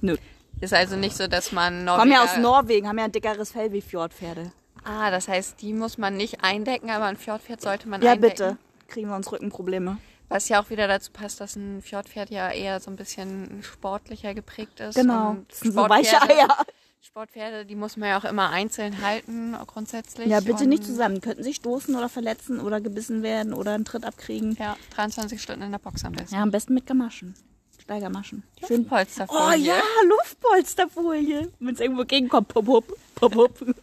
Nö. 0.00 0.16
Ist 0.60 0.72
also 0.72 0.96
nicht 0.96 1.16
so, 1.16 1.26
dass 1.26 1.50
man 1.52 1.84
Norweger... 1.84 1.98
Kommen 1.98 2.12
ja 2.12 2.22
aus 2.24 2.36
Norwegen, 2.38 2.88
haben 2.88 2.98
ja 2.98 3.04
ein 3.06 3.12
dickeres 3.12 3.50
Fell 3.50 3.72
wie 3.72 3.80
Fjordpferde. 3.80 4.52
Ah, 4.84 5.10
das 5.10 5.28
heißt, 5.28 5.60
die 5.60 5.72
muss 5.72 5.98
man 5.98 6.16
nicht 6.16 6.44
eindecken, 6.44 6.90
aber 6.90 7.06
ein 7.06 7.16
Fjordpferd 7.16 7.60
sollte 7.60 7.88
man 7.88 8.00
Ja, 8.02 8.12
eindecken. 8.12 8.30
bitte. 8.32 8.56
Kriegen 8.86 9.08
wir 9.08 9.16
uns 9.16 9.30
Rückenprobleme. 9.32 9.98
Was 10.28 10.48
ja 10.48 10.60
auch 10.62 10.70
wieder 10.70 10.88
dazu 10.88 11.12
passt, 11.12 11.40
dass 11.40 11.54
ein 11.56 11.82
Fjordpferd 11.82 12.30
ja 12.30 12.50
eher 12.50 12.80
so 12.80 12.90
ein 12.90 12.96
bisschen 12.96 13.62
sportlicher 13.62 14.34
geprägt 14.34 14.80
ist. 14.80 14.94
Genau. 14.96 15.30
Und 15.30 15.50
Das 15.50 15.60
sind 15.60 15.72
so 15.74 15.88
weiche 15.88 16.16
Sportpferde- 16.16 16.30
Eier. 16.30 16.66
Sportpferde, 17.02 17.66
die 17.66 17.76
muss 17.76 17.96
man 17.98 18.08
ja 18.08 18.18
auch 18.18 18.24
immer 18.24 18.48
einzeln 18.50 19.02
halten, 19.02 19.54
grundsätzlich. 19.66 20.26
Ja, 20.26 20.40
bitte 20.40 20.64
Und, 20.64 20.70
nicht 20.70 20.84
zusammen. 20.84 21.20
Könnten 21.20 21.42
sich 21.44 21.56
stoßen 21.56 21.94
oder 21.94 22.08
verletzen 22.08 22.58
oder 22.58 22.80
gebissen 22.80 23.22
werden 23.22 23.52
oder 23.52 23.74
einen 23.74 23.84
Tritt 23.84 24.04
abkriegen. 24.04 24.56
Ja, 24.58 24.76
23 24.96 25.40
Stunden 25.40 25.62
in 25.62 25.70
der 25.70 25.78
Box 25.78 26.04
am 26.04 26.12
besten. 26.12 26.34
Ja, 26.34 26.42
am 26.42 26.50
besten 26.50 26.72
mit 26.74 26.86
Gamaschen. 26.86 27.34
Steigermaschen. 27.80 28.42
Schön. 28.66 28.78
Luftpolsterfolie. 28.78 29.38
Oh 29.46 29.52
ja, 29.52 29.80
Luftpolsterfolie. 30.08 31.52
Wenn 31.60 31.74
es 31.74 31.80
irgendwo 31.80 32.04
gegenkommt, 32.04 32.48
pop, 32.48 32.64
pop, 32.64 32.86
pop, 33.14 33.32
pop. 33.32 33.60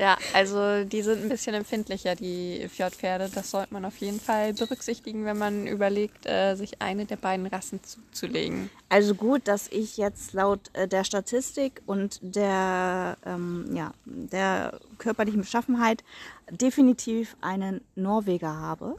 Ja, 0.00 0.16
also 0.32 0.82
die 0.84 1.02
sind 1.02 1.22
ein 1.22 1.28
bisschen 1.28 1.54
empfindlicher, 1.54 2.14
die 2.14 2.66
Fjordpferde. 2.74 3.28
Das 3.34 3.50
sollte 3.50 3.74
man 3.74 3.84
auf 3.84 3.98
jeden 3.98 4.18
Fall 4.18 4.54
berücksichtigen, 4.54 5.26
wenn 5.26 5.36
man 5.36 5.66
überlegt, 5.66 6.24
äh, 6.24 6.54
sich 6.54 6.80
eine 6.80 7.04
der 7.04 7.16
beiden 7.16 7.46
Rassen 7.46 7.80
zuzulegen. 7.84 8.70
Also 8.88 9.14
gut, 9.14 9.46
dass 9.46 9.68
ich 9.68 9.98
jetzt 9.98 10.32
laut 10.32 10.70
äh, 10.72 10.88
der 10.88 11.04
Statistik 11.04 11.82
und 11.84 12.18
der, 12.22 13.18
ähm, 13.26 13.70
ja, 13.74 13.92
der 14.06 14.80
körperlichen 14.96 15.42
Beschaffenheit 15.42 16.02
definitiv 16.50 17.36
einen 17.42 17.82
Norweger 17.94 18.56
habe. 18.56 18.96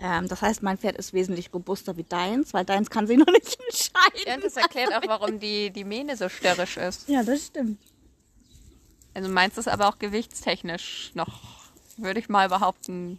Ähm, 0.00 0.26
das 0.28 0.40
heißt, 0.40 0.62
mein 0.62 0.78
Pferd 0.78 0.96
ist 0.96 1.12
wesentlich 1.12 1.52
robuster 1.52 1.98
wie 1.98 2.04
deins, 2.04 2.54
weil 2.54 2.64
deins 2.64 2.88
kann 2.88 3.06
sich 3.06 3.18
noch 3.18 3.26
nicht 3.26 3.58
entscheiden. 3.68 4.22
Ja, 4.26 4.38
das 4.38 4.56
erklärt 4.56 4.94
auch, 4.94 5.06
warum 5.06 5.38
die, 5.38 5.70
die 5.70 5.84
Mähne 5.84 6.16
so 6.16 6.30
störrisch 6.30 6.78
ist. 6.78 7.10
Ja, 7.10 7.22
das 7.22 7.48
stimmt. 7.48 7.78
Also 9.14 9.28
meins 9.28 9.58
ist 9.58 9.68
aber 9.68 9.88
auch 9.88 9.98
gewichtstechnisch 9.98 11.10
noch, 11.14 11.40
würde 11.96 12.20
ich 12.20 12.28
mal 12.28 12.48
behaupten, 12.48 13.18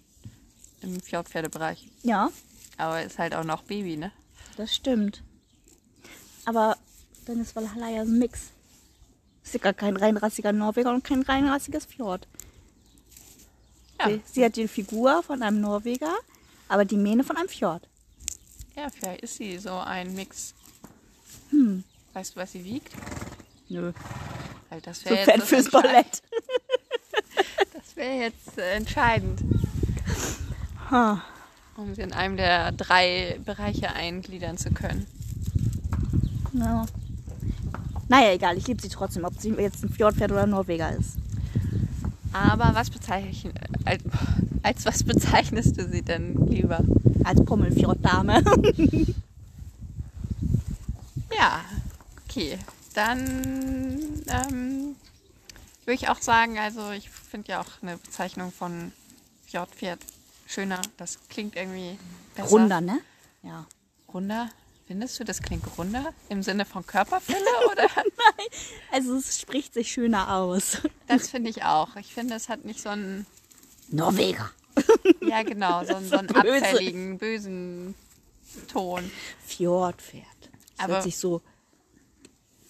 im 0.81 0.99
Fjordpferdebereich. 0.99 1.87
Ja, 2.03 2.31
Aber 2.77 3.03
ist 3.03 3.19
halt 3.19 3.35
auch 3.35 3.43
noch 3.43 3.63
Baby, 3.63 3.97
ne? 3.97 4.11
das 4.57 4.73
stimmt. 4.75 5.21
Aber 6.45 6.75
dann 7.25 7.39
ist 7.39 7.55
Valhalla 7.55 7.89
ja 7.89 8.01
ein 8.01 8.17
Mix. 8.17 8.49
Ist 9.43 9.53
ja 9.53 9.59
gar 9.59 9.73
kein 9.73 9.95
reinrassiger 9.97 10.51
Norweger 10.51 10.91
und 10.93 11.03
kein 11.03 11.21
reinrassiges 11.21 11.85
Fjord. 11.85 12.27
Ja, 13.99 14.07
Sie, 14.09 14.21
sie 14.25 14.45
hat 14.45 14.55
die 14.55 14.67
Figur 14.67 15.21
von 15.23 15.43
einem 15.43 15.61
Norweger, 15.61 16.15
aber 16.67 16.85
die 16.85 16.97
Mähne 16.97 17.23
von 17.23 17.37
einem 17.37 17.49
Fjord. 17.49 17.87
ja 18.75 18.87
vielleicht 18.89 19.21
ist 19.21 19.35
sie 19.35 19.57
so 19.59 19.73
ein 19.77 20.15
Mix. 20.15 20.53
Hm. 21.51 21.83
Weißt 22.13 22.35
du, 22.35 22.39
was 22.39 22.51
sie 22.53 22.63
wiegt? 22.63 22.91
Nö. 23.69 23.93
Weil 24.71 24.81
das 24.81 25.05
wäre 25.05 25.17
fett 25.17 25.27
jetzt, 25.27 25.41
das 25.41 25.49
fürs 25.49 25.69
Ballett. 25.69 26.23
Das 27.73 27.95
wäre 27.95 28.15
jetzt 28.21 28.57
äh, 28.57 28.73
entscheidend, 28.75 29.41
Ha. 30.89 31.21
um 31.75 31.93
sie 31.93 32.01
in 32.01 32.13
einem 32.13 32.37
der 32.37 32.71
drei 32.71 33.37
Bereiche 33.45 33.91
eingliedern 33.93 34.57
zu 34.57 34.71
können. 34.71 35.05
Ja. 36.53 36.85
Naja, 38.07 38.31
egal, 38.33 38.57
ich 38.57 38.67
liebe 38.67 38.81
sie 38.81 38.87
trotzdem, 38.89 39.25
ob 39.25 39.39
sie 39.39 39.49
jetzt 39.51 39.83
ein 39.83 39.89
Fjordpferd 39.89 40.31
oder 40.31 40.43
ein 40.43 40.49
Norweger 40.51 40.95
ist. 40.95 41.17
Aber 42.33 42.73
was 42.73 42.89
bezeichn 42.89 43.51
als, 43.83 44.03
als 44.63 44.85
was 44.85 45.03
bezeichnest 45.03 45.77
du 45.77 45.87
sie 45.89 46.01
denn 46.01 46.35
lieber? 46.47 46.79
Als 47.23 47.43
Pommelfjorddame. 47.43 48.41
Ja, 51.37 51.61
okay. 52.29 52.57
Dann 52.93 54.23
ähm, 54.27 54.95
würde 55.85 55.93
ich 55.93 56.09
auch 56.09 56.21
sagen, 56.21 56.59
also 56.59 56.91
ich 56.91 57.09
finde 57.09 57.49
ja 57.51 57.61
auch 57.61 57.81
eine 57.81 57.97
Bezeichnung 57.97 58.51
von 58.51 58.91
Fjordpferd 59.45 59.99
schöner. 60.47 60.81
Das 60.97 61.19
klingt 61.29 61.55
irgendwie 61.55 61.97
besser. 62.35 62.49
Runder, 62.49 62.81
ne? 62.81 62.99
Ja. 63.43 63.65
Runder? 64.13 64.49
Findest 64.87 65.17
du, 65.19 65.23
das 65.23 65.41
klingt 65.41 65.63
runder? 65.77 66.13
Im 66.27 66.43
Sinne 66.43 66.65
von 66.65 66.85
Körperfülle 66.85 67.39
oder? 67.71 67.87
Also 68.91 69.15
es 69.15 69.39
spricht 69.39 69.73
sich 69.73 69.89
schöner 69.91 70.35
aus. 70.35 70.79
Das 71.07 71.29
finde 71.29 71.49
ich 71.49 71.63
auch. 71.63 71.95
Ich 71.95 72.13
finde, 72.13 72.35
es 72.35 72.49
hat 72.49 72.65
nicht 72.65 72.81
so 72.81 72.89
einen, 72.89 73.25
Norweger. 73.89 74.51
ja 75.21 75.43
genau, 75.43 75.85
so 75.85 75.95
einen, 75.95 76.09
so 76.09 76.17
einen 76.17 76.27
Böse. 76.27 76.55
abfälligen, 76.65 77.17
bösen 77.17 77.95
Ton. 78.67 79.09
Fjordpferd. 79.45 80.25
Das 80.75 80.83
Aber- 80.85 80.93
hört 80.95 81.03
sich 81.03 81.17
so, 81.17 81.41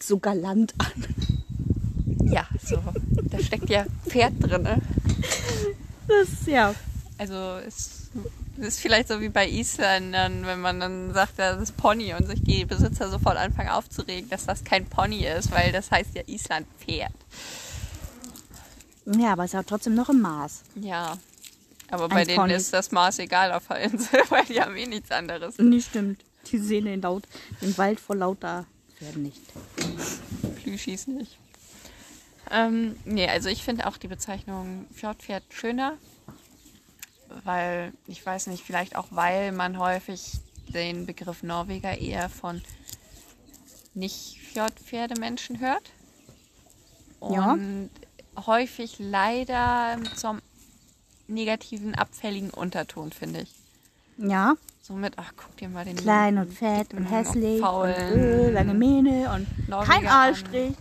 so 0.03 0.17
galant 0.19 0.73
an. 0.77 1.05
Ja, 2.23 2.47
so. 2.63 2.81
Da 3.23 3.39
steckt 3.39 3.69
ja 3.69 3.85
Pferd 4.07 4.33
drin. 4.39 4.63
Ne? 4.63 4.81
Das, 6.07 6.45
ja. 6.45 6.73
Also 7.17 7.35
es 7.65 8.09
ist 8.57 8.79
vielleicht 8.79 9.07
so 9.07 9.21
wie 9.21 9.29
bei 9.29 9.47
Isländern, 9.47 10.45
wenn 10.45 10.61
man 10.61 10.79
dann 10.79 11.13
sagt, 11.13 11.37
das 11.37 11.61
ist 11.61 11.77
Pony 11.77 12.13
und 12.13 12.27
sich 12.27 12.43
die 12.43 12.65
Besitzer 12.65 13.09
sofort 13.09 13.37
anfangen 13.37 13.69
aufzuregen, 13.69 14.29
dass 14.29 14.45
das 14.45 14.63
kein 14.63 14.85
Pony 14.85 15.25
ist, 15.25 15.51
weil 15.51 15.71
das 15.71 15.91
heißt 15.91 16.15
ja 16.15 16.23
Islandpferd. 16.25 17.13
Ja, 19.05 19.33
aber 19.33 19.43
es 19.43 19.49
ist 19.49 19.53
ja 19.53 19.63
trotzdem 19.63 19.95
noch 19.95 20.09
im 20.09 20.21
Maß. 20.21 20.63
Ja. 20.75 21.17
Aber 21.89 22.07
bei 22.07 22.21
Ein 22.21 22.27
denen 22.27 22.37
Pony. 22.39 22.53
ist 22.53 22.73
das 22.73 22.91
Maß 22.91 23.19
egal 23.19 23.51
auf 23.51 23.67
der 23.67 23.79
Insel, 23.81 24.21
weil 24.29 24.45
die 24.45 24.61
haben 24.61 24.75
eh 24.75 24.87
nichts 24.87 25.11
anderes. 25.11 25.57
Nee, 25.57 25.81
stimmt. 25.81 26.23
Die 26.51 26.57
sehen 26.57 26.85
den, 26.85 27.01
laut, 27.01 27.23
den 27.61 27.77
Wald 27.77 27.99
vor 27.99 28.15
lauter 28.15 28.65
Pferden 29.01 29.23
nicht. 29.23 29.41
Plüschis 30.61 31.07
nicht. 31.07 31.39
Ähm, 32.51 32.95
nee, 33.03 33.27
also 33.27 33.49
ich 33.49 33.63
finde 33.63 33.87
auch 33.87 33.97
die 33.97 34.07
Bezeichnung 34.07 34.85
Fjordpferd 34.93 35.43
schöner, 35.49 35.97
weil, 37.43 37.93
ich 38.07 38.23
weiß 38.23 38.47
nicht, 38.47 38.63
vielleicht 38.63 38.95
auch 38.95 39.07
weil 39.09 39.53
man 39.53 39.79
häufig 39.79 40.33
den 40.67 41.07
Begriff 41.07 41.41
Norweger 41.41 41.97
eher 41.97 42.29
von 42.29 42.61
nicht 43.95 44.37
Fjordpferdemenschen 44.53 45.59
hört. 45.59 45.91
Ja. 47.21 47.53
Und 47.53 47.89
häufig 48.45 48.97
leider 48.99 49.99
zum 50.15 50.41
negativen, 51.27 51.95
abfälligen 51.95 52.51
Unterton, 52.51 53.11
finde 53.11 53.41
ich. 53.41 53.53
Ja, 54.17 54.55
Somit, 54.81 55.13
ach, 55.17 55.31
guck 55.37 55.55
dir 55.57 55.69
mal 55.69 55.85
den 55.85 55.95
klein 55.95 56.39
und 56.39 56.51
fett 56.51 56.93
und 56.95 57.05
hässlich 57.05 57.61
und 57.61 57.67
faulen 57.67 58.19
öh, 58.19 58.49
lange 58.49 58.73
Mähne 58.73 59.31
und 59.31 59.69
Norweger 59.69 59.93
kein. 59.93 60.07
Aalstrich. 60.07 60.73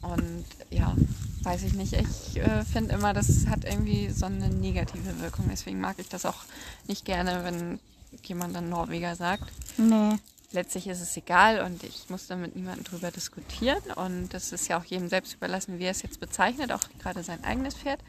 Und 0.00 0.44
ja, 0.70 0.94
weiß 1.42 1.62
ich 1.64 1.74
nicht. 1.74 1.92
Ich 1.92 2.38
äh, 2.38 2.64
finde 2.64 2.94
immer, 2.94 3.12
das 3.12 3.46
hat 3.46 3.64
irgendwie 3.64 4.08
so 4.08 4.26
eine 4.26 4.48
negative 4.48 5.20
Wirkung. 5.20 5.46
Deswegen 5.50 5.78
mag 5.78 5.96
ich 5.98 6.08
das 6.08 6.24
auch 6.24 6.38
nicht 6.86 7.04
gerne, 7.04 7.44
wenn 7.44 7.78
jemand 8.24 8.56
dann 8.56 8.70
Norweger 8.70 9.14
sagt. 9.14 9.44
Nee. 9.76 10.16
Letztlich 10.52 10.86
ist 10.86 11.02
es 11.02 11.14
egal 11.14 11.60
und 11.60 11.84
ich 11.84 12.08
muss 12.08 12.26
da 12.28 12.36
mit 12.36 12.56
niemandem 12.56 12.84
drüber 12.84 13.10
diskutieren. 13.10 13.82
Und 13.96 14.32
das 14.32 14.52
ist 14.52 14.68
ja 14.68 14.80
auch 14.80 14.84
jedem 14.84 15.10
selbst 15.10 15.34
überlassen, 15.34 15.78
wie 15.78 15.84
er 15.84 15.90
es 15.90 16.00
jetzt 16.00 16.18
bezeichnet, 16.18 16.72
auch 16.72 16.80
gerade 16.98 17.22
sein 17.22 17.44
eigenes 17.44 17.74
Pferd. 17.74 18.00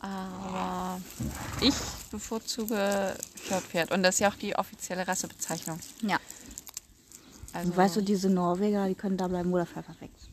Aber 0.00 1.00
ich 1.60 1.74
bevorzuge 2.10 3.14
Fjordpferd. 3.34 3.92
Und 3.92 4.02
das 4.02 4.16
ist 4.16 4.20
ja 4.20 4.28
auch 4.30 4.34
die 4.36 4.56
offizielle 4.56 5.06
Rassebezeichnung. 5.08 5.80
Ja. 6.02 6.18
Also, 7.52 7.70
Und 7.70 7.76
weißt 7.76 7.96
du, 7.96 8.00
diese 8.02 8.28
Norweger, 8.28 8.86
die 8.88 8.94
können 8.94 9.16
da 9.16 9.28
bleiben, 9.28 9.50
wo 9.50 9.56
der 9.56 9.66
Pfeffer 9.66 9.94
wächst. 10.00 10.28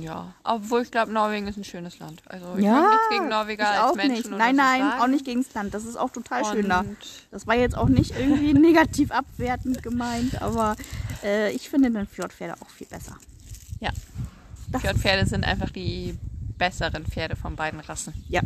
Ja, 0.00 0.34
obwohl 0.42 0.82
ich 0.82 0.90
glaube, 0.90 1.12
Norwegen 1.12 1.46
ist 1.46 1.56
ein 1.56 1.62
schönes 1.62 2.00
Land. 2.00 2.22
Also 2.26 2.56
ich 2.56 2.64
ja, 2.64 2.72
habe 2.72 2.88
nichts 2.88 3.08
gegen 3.10 3.28
Norweger 3.28 3.62
ich 3.62 3.68
als 3.78 3.90
auch 3.92 3.94
Menschen. 3.94 4.12
nicht. 4.14 4.26
oder 4.26 4.36
Nein, 4.38 4.56
nein, 4.56 4.80
sagen. 4.80 5.02
auch 5.02 5.06
nicht 5.06 5.24
gegen 5.24 5.44
das 5.44 5.54
Land. 5.54 5.74
Das 5.74 5.84
ist 5.84 5.96
auch 5.96 6.10
total 6.10 6.44
schön 6.44 6.68
da. 6.68 6.80
Und 6.80 6.96
Das 7.30 7.46
war 7.46 7.54
jetzt 7.54 7.76
auch 7.76 7.88
nicht 7.88 8.10
irgendwie 8.18 8.52
negativ 8.58 9.12
abwertend 9.12 9.80
gemeint, 9.84 10.42
aber 10.42 10.74
äh, 11.22 11.52
ich 11.52 11.70
finde 11.70 11.88
den 11.92 12.08
Fjordpferde 12.08 12.60
auch 12.60 12.68
viel 12.70 12.88
besser. 12.88 13.16
Ja, 13.78 13.90
Das, 14.72 14.82
Fjordpferde 14.82 15.26
sind 15.28 15.44
einfach 15.44 15.70
die 15.70 16.18
besseren 16.60 17.04
Pferde 17.06 17.34
von 17.36 17.56
beiden 17.56 17.80
Rassen. 17.80 18.12
ja. 18.28 18.42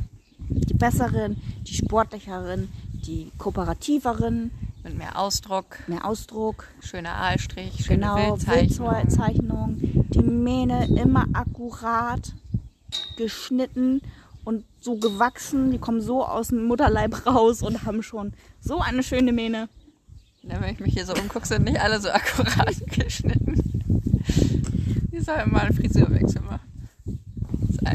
Die 0.46 0.74
besseren, 0.74 1.36
die 1.66 1.74
sportlicheren, 1.74 2.68
die 2.92 3.30
kooperativeren, 3.38 4.50
Mit 4.82 4.98
mehr 4.98 5.18
Ausdruck, 5.18 5.78
mehr 5.88 6.04
Ausdruck, 6.04 6.66
schöner 6.80 7.14
Aalstrich, 7.14 7.72
schöne 7.84 8.00
genau, 8.00 8.16
Wildzeichnung. 8.16 8.90
Wildzeichnung, 8.94 9.76
die 10.14 10.18
Mähne 10.20 10.86
immer 11.00 11.24
akkurat 11.32 12.32
geschnitten 13.16 14.02
und 14.44 14.64
so 14.80 14.96
gewachsen. 14.96 15.70
Die 15.70 15.78
kommen 15.78 16.02
so 16.02 16.24
aus 16.26 16.48
dem 16.48 16.64
Mutterleib 16.66 17.24
raus 17.26 17.62
und 17.62 17.84
haben 17.86 18.02
schon 18.02 18.34
so 18.60 18.80
eine 18.80 19.02
schöne 19.02 19.32
Mähne. 19.32 19.68
Ja, 20.42 20.60
Wenn 20.60 20.74
ich 20.74 20.80
mich 20.80 20.92
hier 20.92 21.06
so 21.06 21.14
umgucke, 21.14 21.46
sind 21.46 21.64
nicht 21.64 21.80
alle 21.80 21.98
so 22.00 22.10
akkurat 22.10 22.74
geschnitten. 22.88 23.54
Die 25.10 25.20
sollen 25.20 25.50
mal 25.50 25.62
einen 25.66 25.74
Frisurwechsel 25.76 26.42
machen. 26.42 26.60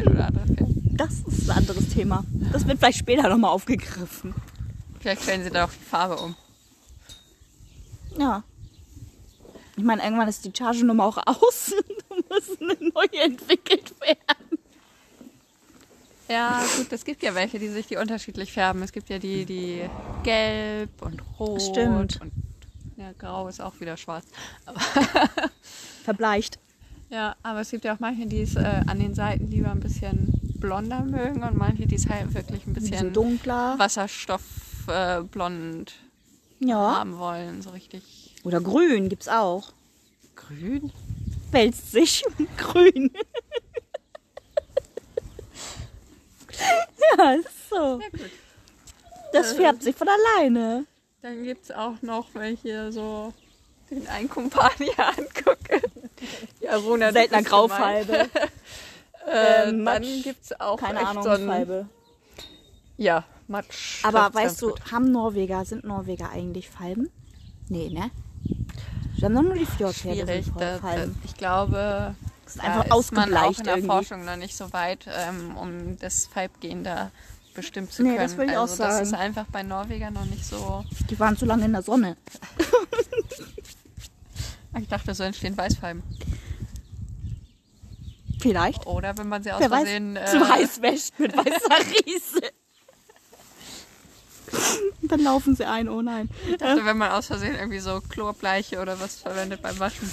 Das 0.03 0.07
ein 0.07 0.13
oder 0.13 0.27
andere 0.27 0.45
Pferd. 0.55 0.69
Das 0.99 1.19
ist 1.21 1.49
ein 1.49 1.57
anderes 1.57 1.89
Thema. 1.89 2.25
Das 2.51 2.67
wird 2.67 2.79
vielleicht 2.79 2.99
später 2.99 3.29
nochmal 3.29 3.51
aufgegriffen. 3.51 4.33
Vielleicht 4.99 5.23
stellen 5.23 5.43
sie 5.43 5.49
da 5.49 5.65
auch 5.65 5.71
die 5.71 5.85
Farbe 5.85 6.17
um. 6.17 6.35
Ja. 8.17 8.43
Ich 9.77 9.83
meine, 9.83 10.03
irgendwann 10.03 10.27
ist 10.27 10.43
die 10.43 10.51
Chargenummer 10.55 11.05
auch 11.05 11.17
aus. 11.25 11.73
da 12.09 12.15
muss 12.15 12.59
eine 12.59 12.91
neue 12.91 13.23
entwickelt 13.23 13.93
werden. 14.01 14.59
Ja, 16.27 16.63
gut, 16.77 16.91
es 16.91 17.05
gibt 17.05 17.23
ja 17.23 17.33
welche, 17.33 17.57
die 17.57 17.69
sich 17.69 17.87
die 17.87 17.95
unterschiedlich 17.97 18.51
färben. 18.51 18.83
Es 18.83 18.91
gibt 18.91 19.09
ja 19.09 19.17
die, 19.17 19.45
die 19.45 19.89
gelb 20.23 21.01
und 21.01 21.21
rot 21.39 21.61
Stimmt. 21.61 22.21
und 22.21 22.33
ja, 22.97 23.13
grau 23.17 23.47
ist 23.47 23.61
auch 23.61 23.79
wieder 23.79 23.95
schwarz. 23.97 24.25
Aber, 24.65 24.79
Verbleicht. 26.03 26.59
Ja, 27.09 27.35
aber 27.41 27.61
es 27.61 27.71
gibt 27.71 27.85
ja 27.85 27.95
auch 27.95 27.99
manche, 27.99 28.27
die 28.27 28.41
es 28.41 28.55
äh, 28.55 28.83
an 28.85 28.99
den 28.99 29.15
Seiten 29.15 29.49
lieber 29.49 29.71
ein 29.71 29.79
bisschen 29.79 30.31
blonder 30.59 31.03
mögen 31.03 31.43
und 31.43 31.57
manche, 31.57 31.87
die 31.87 31.95
es 31.95 32.07
halt 32.07 32.31
wirklich 32.33 32.65
ein 32.67 32.73
bisschen 32.73 33.07
so 33.07 33.21
dunkler, 33.21 33.79
wasserstoffblond 33.79 35.93
äh, 36.61 36.67
ja. 36.67 36.97
haben 36.97 37.17
wollen, 37.17 37.63
so 37.63 37.71
richtig. 37.71 38.03
Oder 38.43 38.61
grün 38.61 39.09
gibt 39.09 39.23
es 39.23 39.27
auch. 39.27 39.73
Grün? 40.35 40.93
Wälzt 41.51 41.91
sich 41.91 42.23
grün. 42.57 43.11
ja, 47.17 47.31
ist 47.33 47.69
so. 47.69 47.99
Ja, 47.99 48.07
das 49.33 49.53
färbt 49.53 49.81
äh. 49.81 49.85
sich 49.85 49.95
von 49.95 50.07
alleine. 50.07 50.85
Dann 51.21 51.43
gibt 51.43 51.65
es 51.65 51.71
auch 51.71 52.01
noch 52.01 52.33
welche 52.33 52.91
so 52.91 53.33
den 53.89 54.07
einen 54.07 54.29
Kumpan 54.29 54.71
hier 54.77 54.93
angucke. 55.07 55.81
Ja, 56.61 56.75
Rona, 56.77 57.11
Seltener. 57.11 57.43
Graufalbe. 57.43 58.27
Äh, 59.27 59.69
Ähm, 59.69 59.85
dann 59.85 60.01
gibt 60.23 60.43
es 60.45 60.59
auch 60.59 60.79
Keine 60.79 61.05
Ahnung, 61.05 61.21
so 61.23 61.29
Falbe. 61.29 61.87
Ja, 62.97 63.25
Matsch. 63.47 64.03
Aber 64.03 64.33
weißt 64.33 64.59
du, 64.61 64.69
gut. 64.69 64.91
haben 64.91 65.11
Norweger, 65.11 65.65
sind 65.65 65.83
Norweger 65.83 66.29
eigentlich 66.31 66.69
Falben? 66.69 67.11
Nee, 67.67 67.89
ne? 67.89 68.09
Wir 69.17 69.25
haben 69.25 69.35
doch 69.35 69.43
nur 69.43 69.53
die 69.55 69.65
Fjordpferde 69.67 70.41
Da, 70.57 70.77
da, 70.77 70.79
Falben. 70.79 71.21
ich 71.25 71.35
glaube, 71.35 72.15
Das 72.45 72.55
ist 72.55 72.63
da 72.63 72.67
einfach 72.81 72.97
ist 72.97 73.11
man 73.11 73.33
auch 73.35 73.57
in 73.57 73.63
der 73.65 73.75
irgendwie. 73.75 73.87
Forschung 73.87 74.25
noch 74.25 74.37
nicht 74.37 74.55
so 74.57 74.71
weit, 74.73 75.05
ähm, 75.13 75.55
um 75.57 75.99
das 75.99 76.25
Falbgehen 76.25 76.83
da 76.83 77.11
bestimmt 77.53 77.91
zu 77.91 78.01
Nee, 78.01 78.15
können. 78.15 78.21
das 78.21 78.35
würde 78.37 78.51
ich 78.53 78.57
auch 78.57 78.61
also 78.61 78.81
das 78.83 79.01
ist 79.01 79.09
sagen. 79.09 79.21
einfach 79.21 79.45
bei 79.51 79.61
Norwegern 79.61 80.13
noch 80.13 80.25
nicht 80.25 80.45
so. 80.45 80.83
Die 81.09 81.19
waren 81.19 81.37
zu 81.37 81.45
lange 81.45 81.65
in 81.65 81.73
der 81.73 81.83
Sonne. 81.83 82.15
Ich 84.77 84.87
dachte, 84.87 85.13
so 85.13 85.23
entstehen 85.23 85.57
Weißfalben. 85.57 86.03
Vielleicht. 88.39 88.85
Oder 88.85 89.17
wenn 89.17 89.27
man 89.27 89.43
sie 89.43 89.51
aus 89.51 89.59
Wer 89.59 89.69
weiß, 89.71 89.79
Versehen. 89.83 90.15
äh, 90.15 90.25
zu 90.25 90.47
heiß 90.47 90.81
wäscht 90.81 91.19
mit 91.19 91.35
weißer 91.35 91.45
Riese. 92.05 92.41
Dann 95.03 95.19
laufen 95.21 95.55
sie 95.55 95.65
ein, 95.65 95.89
oh 95.89 96.01
nein. 96.01 96.29
Ich 96.49 96.57
dachte, 96.57 96.85
wenn 96.85 96.97
man 96.97 97.11
aus 97.11 97.27
Versehen 97.27 97.55
irgendwie 97.55 97.79
so 97.79 98.01
Chlorbleiche 98.01 98.79
oder 98.79 98.99
was 98.99 99.15
verwendet 99.17 99.61
beim 99.61 99.77
Waschen. 99.79 100.09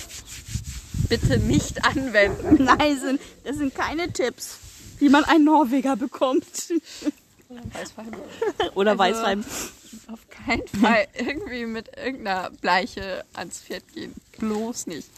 Bitte 1.09 1.39
nicht 1.39 1.85
anwenden. 1.85 2.65
Nein, 2.79 2.99
sind, 2.99 3.21
das 3.45 3.57
sind 3.59 3.75
keine 3.75 4.13
Tipps, 4.13 4.59
wie 4.99 5.09
man 5.09 5.23
einen 5.25 5.45
Norweger 5.45 5.95
bekommt. 5.95 6.45
Weißfalben. 7.49 8.15
Oder 8.75 8.91
Also- 8.93 8.99
Weißwein. 8.99 9.45
Auf 10.07 10.29
keinen 10.29 10.67
Fall 10.81 11.07
irgendwie 11.15 11.67
mit 11.67 11.89
irgendeiner 11.97 12.51
Bleiche 12.51 13.25
ans 13.35 13.61
Pferd 13.61 13.93
gehen. 13.93 14.15
Bloß 14.39 14.87
nicht. 14.87 15.09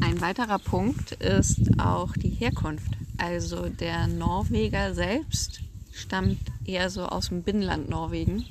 Ein 0.00 0.20
weiterer 0.20 0.58
Punkt 0.58 1.12
ist 1.12 1.78
auch 1.78 2.12
die 2.14 2.30
Herkunft. 2.30 2.92
Also 3.18 3.68
der 3.68 4.06
Norweger 4.06 4.94
selbst 4.94 5.60
stammt 5.92 6.40
eher 6.64 6.88
so 6.90 7.04
aus 7.04 7.28
dem 7.28 7.42
Binnenland 7.42 7.90
Norwegen. 7.90 8.46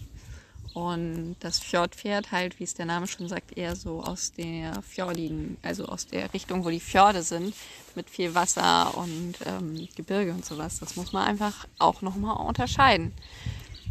Und 0.80 1.36
das 1.42 1.60
Fjordpferd 1.60 2.32
halt, 2.32 2.58
wie 2.60 2.64
es 2.64 2.74
der 2.74 2.86
Name 2.86 3.06
schon 3.06 3.28
sagt, 3.28 3.58
eher 3.58 3.76
so 3.76 4.02
aus 4.02 4.32
der 4.32 4.82
Fjordigen, 4.82 5.58
also 5.62 5.86
aus 5.86 6.08
der 6.08 6.34
Richtung, 6.34 6.64
wo 6.64 6.70
die 6.70 6.80
Fjorde 6.80 7.22
sind, 7.22 7.54
mit 7.96 8.10
viel 8.10 8.34
Wasser 8.34 8.96
und 8.98 9.34
ähm, 9.46 9.90
Gebirge 9.96 10.32
und 10.32 10.46
sowas. 10.46 10.80
Das 10.80 10.96
muss 10.96 11.12
man 11.12 11.28
einfach 11.28 11.68
auch 11.80 12.02
nochmal 12.02 12.38
unterscheiden. 12.48 13.12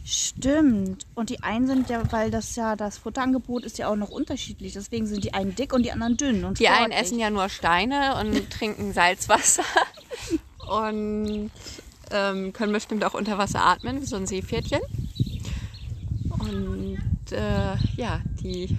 Stimmt. 0.02 1.04
Und 1.14 1.28
die 1.28 1.42
einen 1.42 1.66
sind 1.66 1.90
ja, 1.90 2.11
weil 2.11 2.30
das 2.30 2.57
ja, 2.57 2.75
das 2.75 2.97
Futterangebot 2.97 3.64
ist 3.64 3.76
ja 3.76 3.88
auch 3.88 3.97
noch 3.97 4.09
unterschiedlich. 4.09 4.73
Deswegen 4.73 5.07
sind 5.07 5.25
die 5.25 5.35
einen 5.35 5.54
dick 5.54 5.75
und 5.75 5.83
die 5.83 5.92
anderen 5.92 6.16
dünn. 6.16 6.45
Und 6.47 6.59
Die 6.59 6.68
einen 6.68 6.76
sportlich. 6.87 7.00
essen 7.00 7.18
ja 7.18 7.28
nur 7.28 7.50
Steine 7.50 8.16
und 8.18 8.49
trinken 8.59 8.95
Salzwasser 8.95 9.64
und 10.66 11.50
ähm, 12.11 12.52
können 12.54 12.73
bestimmt 12.73 13.04
auch 13.04 13.12
unter 13.12 13.37
Wasser 13.37 13.62
atmen, 13.62 14.00
wie 14.00 14.07
so 14.07 14.16
ein 14.16 14.26
Seepferdchen. 14.26 14.80
Und 16.49 17.33
äh, 17.33 17.76
ja, 17.97 18.21
die 18.43 18.76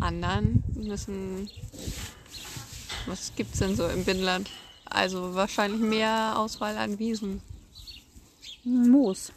anderen 0.00 0.64
müssen. 0.74 1.50
Was 3.06 3.32
gibt's 3.36 3.58
denn 3.58 3.76
so 3.76 3.86
im 3.88 4.04
Binnenland? 4.04 4.50
Also 4.84 5.34
wahrscheinlich 5.34 5.80
mehr 5.80 6.34
Auswahl 6.36 6.76
an 6.76 6.98
Wiesen. 6.98 7.40
Moos. 8.64 9.32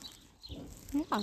Ja, 0.94 1.22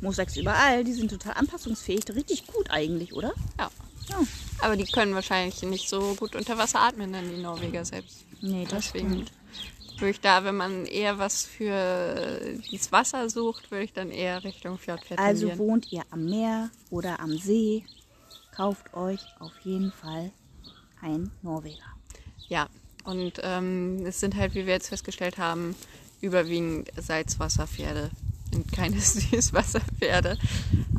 Moos 0.00 0.18
wächst 0.18 0.36
überall. 0.36 0.84
Die 0.84 0.92
sind 0.92 1.10
total 1.10 1.34
anpassungsfähig. 1.34 2.04
Richtig 2.14 2.46
gut 2.46 2.70
eigentlich, 2.70 3.12
oder? 3.12 3.32
ja. 3.58 3.70
Ja. 4.08 4.16
Aber 4.60 4.76
die 4.76 4.84
können 4.84 5.14
wahrscheinlich 5.14 5.62
nicht 5.62 5.88
so 5.88 6.14
gut 6.14 6.34
unter 6.34 6.58
Wasser 6.58 6.80
atmen, 6.80 7.12
dann 7.12 7.30
die 7.30 7.40
Norweger 7.40 7.84
selbst. 7.84 8.24
Nee, 8.40 8.66
das 8.68 8.86
Deswegen 8.86 9.12
stimmt. 9.12 9.32
Würde 10.02 10.10
ich 10.10 10.20
da, 10.20 10.44
wenn 10.44 10.56
man 10.56 10.84
eher 10.84 11.18
was 11.18 11.46
für 11.46 12.58
das 12.72 12.90
Wasser 12.92 13.30
sucht, 13.30 13.70
würde 13.70 13.84
ich 13.84 13.92
dann 13.92 14.10
eher 14.10 14.42
Richtung 14.44 14.78
Also 15.16 15.46
tendieren. 15.46 15.58
wohnt 15.58 15.92
ihr 15.92 16.02
am 16.10 16.28
Meer 16.28 16.70
oder 16.90 17.20
am 17.20 17.38
See, 17.38 17.84
kauft 18.50 18.92
euch 18.94 19.20
auf 19.38 19.52
jeden 19.62 19.92
Fall 19.92 20.32
ein 21.00 21.30
Norweger. 21.42 21.78
Ja, 22.48 22.68
und 23.04 23.34
ähm, 23.42 24.04
es 24.04 24.20
sind 24.20 24.36
halt, 24.36 24.54
wie 24.54 24.66
wir 24.66 24.74
jetzt 24.74 24.88
festgestellt 24.88 25.38
haben, 25.38 25.74
überwiegend 26.20 26.90
Salzwasserpferde 26.96 28.10
und 28.52 28.70
keine 28.72 29.00
Süßwasserpferde. 29.00 30.36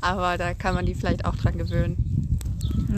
Aber 0.02 0.38
da 0.38 0.54
kann 0.54 0.76
man 0.76 0.86
die 0.86 0.96
vielleicht 0.96 1.26
auch 1.26 1.36
dran 1.36 1.58
gewöhnen. 1.58 1.98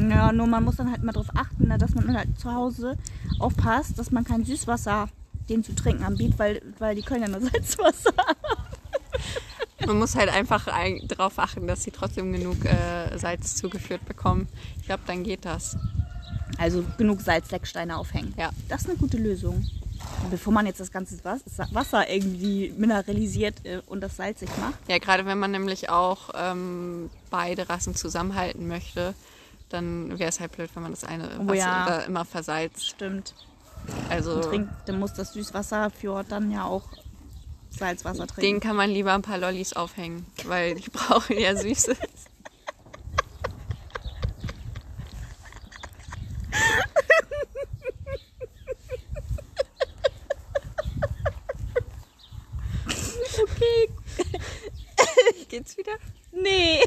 Ja, 0.10 0.32
nur 0.32 0.48
man 0.48 0.64
muss 0.64 0.76
dann 0.76 0.92
halt 0.92 1.04
mal 1.04 1.14
darauf 1.14 1.36
achten, 1.36 1.68
ne, 1.68 1.78
dass 1.78 1.96
man 1.96 2.16
halt 2.16 2.40
zu 2.40 2.54
Hause 2.54 2.98
aufpasst, 3.40 3.98
dass 3.98 4.12
man 4.12 4.24
kein 4.24 4.46
Süßwasser 4.46 5.10
denen 5.50 5.64
zu 5.64 5.74
trinken 5.76 6.04
anbietet, 6.04 6.40
weil, 6.40 6.62
weil 6.80 6.96
die 6.96 7.02
können 7.02 7.22
ja 7.24 7.28
nur 7.28 7.42
Salzwasser. 7.50 8.14
Man 9.86 10.00
muss 10.00 10.16
halt 10.16 10.30
einfach 10.30 10.68
ein, 10.68 11.02
darauf 11.08 11.38
achten, 11.38 11.68
dass 11.68 11.84
sie 11.84 11.92
trotzdem 11.92 12.32
genug 12.32 12.64
äh, 12.66 13.18
Salz 13.18 13.56
zugeführt 13.56 14.04
bekommen. 14.06 14.48
Ich 14.80 14.86
glaube, 14.86 15.04
dann 15.06 15.24
geht 15.24 15.46
das. 15.46 15.78
Also 16.58 16.84
genug 16.98 17.22
Salzlecksteine 17.22 17.98
aufhängen. 17.98 18.34
Ja. 18.38 18.50
Das 18.70 18.82
ist 18.82 18.90
eine 18.90 18.98
gute 18.98 19.18
Lösung. 19.18 19.66
Bevor 20.30 20.54
man 20.54 20.66
jetzt 20.66 20.80
das 20.80 20.92
ganze 20.92 21.18
Was- 21.24 21.42
Wasser 21.72 22.10
irgendwie 22.10 22.74
mineralisiert 22.78 23.66
äh, 23.66 23.82
und 23.88 24.02
das 24.02 24.16
salzig 24.18 24.50
macht. 24.60 24.76
Ja, 24.88 24.98
gerade 24.98 25.26
wenn 25.26 25.40
man 25.40 25.52
nämlich 25.52 25.90
auch 25.90 26.30
ähm, 26.36 27.10
beide 27.30 27.70
Rassen 27.70 27.96
zusammenhalten 27.96 28.68
möchte, 28.68 29.14
dann 29.70 30.18
wäre 30.20 30.30
es 30.30 30.40
halt 30.40 30.52
blöd, 30.54 30.70
wenn 30.74 30.84
man 30.84 30.92
das 30.92 31.04
eine 31.04 31.30
Oh 31.40 31.48
Wasser 31.48 31.56
ja. 31.58 31.98
immer 32.02 32.24
versalzt. 32.26 32.88
Stimmt. 32.88 33.34
Also 34.10 34.42
Trinkt, 34.42 34.72
dann 34.86 35.00
muss 35.00 35.14
das 35.14 35.34
Süßwasserfjord 35.34 36.32
dann 36.32 36.52
ja 36.52 36.66
auch 36.66 36.84
Salzwasser 37.70 38.26
den 38.26 38.36
trinken. 38.36 38.60
kann 38.62 38.76
man 38.76 38.90
lieber 38.90 39.14
ein 39.14 39.22
paar 39.22 39.38
Lollis 39.38 39.74
aufhängen, 39.74 40.26
weil 40.46 40.76
die 40.76 40.90
brauchen 40.94 41.38
ja 41.38 41.56
Süßes. 41.56 41.98
Okay. 53.38 53.90
Geht's 55.50 55.78
wieder? 55.78 55.94
Nee. 56.32 56.80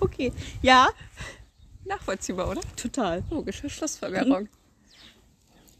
okay. 0.00 0.32
Ja, 0.62 0.88
Nachvollziehbar, 2.12 2.50
oder? 2.50 2.60
total. 2.76 3.22
Logische 3.30 3.70
Schlussfolgerung. 3.70 4.48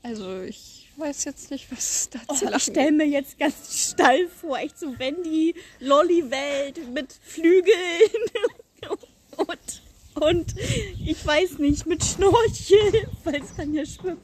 Also 0.03 0.41
ich 0.43 0.89
weiß 0.97 1.25
jetzt 1.25 1.51
nicht, 1.51 1.71
was 1.71 1.79
es 1.79 2.11
da 2.11 2.19
Oh, 2.29 2.35
zu 2.35 2.47
ich 2.47 2.63
stelle 2.63 2.93
mir 2.93 3.07
jetzt 3.07 3.39
ganz 3.39 3.91
Stall 3.91 4.29
vor, 4.29 4.59
echt 4.59 4.79
so 4.79 4.99
Wendy, 4.99 5.55
Lolli-Welt 5.81 6.89
mit 6.93 7.13
Flügeln 7.13 7.75
und, 9.37 9.83
und 10.27 10.55
ich 11.05 11.25
weiß 11.25 11.59
nicht, 11.59 11.87
mit 11.87 12.05
Schnorchel, 12.05 13.09
weil 13.25 13.43
es 13.43 13.55
kann 13.55 13.75
ja 13.75 13.85
schwimmen. 13.87 14.21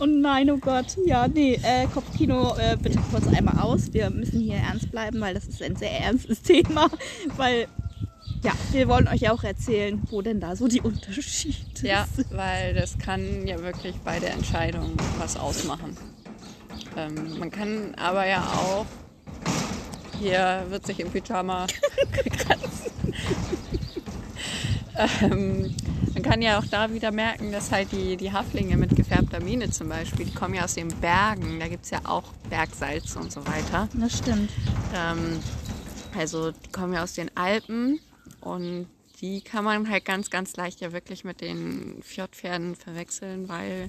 Oh 0.00 0.06
nein, 0.06 0.50
oh 0.50 0.58
Gott. 0.58 0.96
Ja, 1.06 1.28
nee, 1.28 1.58
äh, 1.62 1.86
Kopfkino 1.86 2.56
äh, 2.56 2.76
bitte 2.76 2.98
kurz 3.10 3.26
einmal 3.28 3.58
aus. 3.62 3.92
Wir 3.92 4.10
müssen 4.10 4.40
hier 4.40 4.56
ernst 4.56 4.90
bleiben, 4.90 5.20
weil 5.20 5.34
das 5.34 5.46
ist 5.46 5.62
ein 5.62 5.76
sehr 5.76 5.92
ernstes 5.92 6.42
Thema. 6.42 6.90
Weil, 7.36 7.68
ja, 8.42 8.52
wir 8.72 8.88
wollen 8.88 9.06
euch 9.08 9.20
ja 9.20 9.32
auch 9.32 9.44
erzählen, 9.44 10.02
wo 10.10 10.20
denn 10.22 10.40
da 10.40 10.56
so 10.56 10.66
die 10.68 10.80
Unterschiede 10.80 11.56
Ja, 11.86 12.06
sind. 12.14 12.30
weil 12.32 12.74
das 12.74 12.98
kann 12.98 13.46
ja 13.46 13.60
wirklich 13.60 13.96
bei 14.04 14.18
der 14.18 14.32
Entscheidung 14.32 14.92
was 15.18 15.36
ausmachen. 15.36 15.96
Ähm, 16.96 17.38
man 17.38 17.50
kann 17.50 17.94
aber 17.96 18.26
ja 18.26 18.42
auch, 18.42 18.86
hier 20.18 20.64
wird 20.68 20.86
sich 20.86 21.00
im 21.00 21.10
Pyjama 21.10 21.66
gekratzt. 22.24 22.90
ähm, 25.22 25.74
man 26.12 26.22
kann 26.22 26.42
ja 26.42 26.58
auch 26.58 26.66
da 26.70 26.92
wieder 26.92 27.10
merken, 27.12 27.52
dass 27.52 27.70
halt 27.70 27.92
die, 27.92 28.16
die 28.16 28.32
Haflinge 28.32 28.76
mit 28.76 28.94
gefärbter 28.94 29.40
Mine 29.40 29.70
zum 29.70 29.88
Beispiel, 29.88 30.26
die 30.26 30.34
kommen 30.34 30.54
ja 30.54 30.64
aus 30.64 30.74
den 30.74 30.88
Bergen, 30.88 31.58
da 31.60 31.68
gibt 31.68 31.84
es 31.84 31.90
ja 31.90 32.00
auch 32.04 32.24
Bergsalz 32.50 33.16
und 33.16 33.32
so 33.32 33.46
weiter. 33.46 33.88
Das 33.94 34.18
stimmt. 34.18 34.50
Ähm, 34.94 35.38
also 36.18 36.50
die 36.50 36.70
kommen 36.72 36.92
ja 36.92 37.02
aus 37.02 37.14
den 37.14 37.30
Alpen 37.36 38.00
und 38.42 38.86
die 39.20 39.40
kann 39.40 39.64
man 39.64 39.88
halt 39.88 40.04
ganz, 40.04 40.30
ganz 40.30 40.56
leicht 40.56 40.80
ja 40.80 40.92
wirklich 40.92 41.24
mit 41.24 41.40
den 41.40 42.02
Fjordpferden 42.02 42.74
verwechseln, 42.74 43.48
weil 43.48 43.88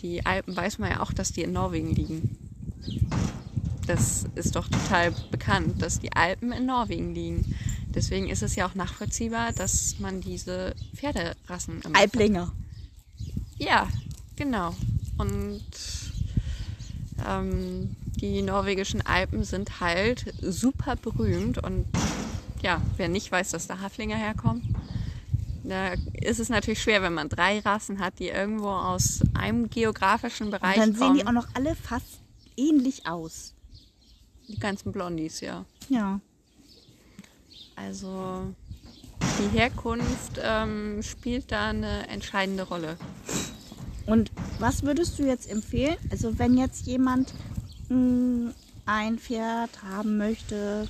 die 0.00 0.26
Alpen 0.26 0.54
weiß 0.54 0.78
man 0.78 0.90
ja 0.90 1.00
auch, 1.00 1.12
dass 1.12 1.32
die 1.32 1.42
in 1.42 1.52
Norwegen 1.52 1.94
liegen. 1.94 2.36
Das 3.86 4.26
ist 4.34 4.54
doch 4.54 4.68
total 4.68 5.12
bekannt, 5.30 5.80
dass 5.80 6.00
die 6.00 6.12
Alpen 6.12 6.52
in 6.52 6.66
Norwegen 6.66 7.14
liegen. 7.14 7.56
Deswegen 7.88 8.28
ist 8.28 8.42
es 8.42 8.54
ja 8.54 8.66
auch 8.66 8.74
nachvollziehbar, 8.74 9.52
dass 9.52 9.98
man 9.98 10.20
diese 10.20 10.74
Pferderassen 10.94 11.82
Alblinger. 11.94 12.52
ja, 13.58 13.88
genau. 14.36 14.74
und 15.18 15.62
ähm, 17.26 17.96
die 18.16 18.42
norwegischen 18.42 19.04
Alpen 19.04 19.44
sind 19.44 19.80
halt 19.80 20.32
super 20.40 20.96
berühmt 20.96 21.58
und 21.58 21.86
ja, 22.62 22.80
wer 22.96 23.08
nicht 23.08 23.30
weiß, 23.30 23.50
dass 23.50 23.66
da 23.66 23.80
Haflinger 23.80 24.16
herkommen, 24.16 24.74
da 25.64 25.92
ist 26.20 26.40
es 26.40 26.48
natürlich 26.48 26.82
schwer, 26.82 27.02
wenn 27.02 27.14
man 27.14 27.28
drei 27.28 27.60
Rassen 27.60 28.00
hat, 28.00 28.18
die 28.18 28.28
irgendwo 28.28 28.68
aus 28.70 29.20
einem 29.34 29.70
geografischen 29.70 30.50
Bereich 30.50 30.76
Und 30.76 30.80
dann 30.82 30.96
kommen. 30.96 31.14
sehen 31.16 31.20
die 31.20 31.26
auch 31.26 31.32
noch 31.32 31.48
alle 31.54 31.76
fast 31.76 32.20
ähnlich 32.56 33.06
aus. 33.06 33.54
die 34.48 34.58
ganzen 34.58 34.92
Blondies, 34.92 35.40
ja. 35.40 35.64
Ja. 35.88 36.20
Also 37.76 38.42
die 39.38 39.56
Herkunft 39.56 40.40
ähm, 40.42 41.02
spielt 41.02 41.50
da 41.52 41.68
eine 41.70 42.08
entscheidende 42.08 42.64
Rolle. 42.64 42.96
Und 44.06 44.30
was 44.58 44.82
würdest 44.82 45.18
du 45.18 45.22
jetzt 45.26 45.48
empfehlen? 45.48 45.96
Also 46.10 46.38
wenn 46.38 46.58
jetzt 46.58 46.86
jemand 46.86 47.32
mh, 47.88 48.52
ein 48.84 49.18
Pferd 49.18 49.82
haben 49.84 50.18
möchte 50.18 50.88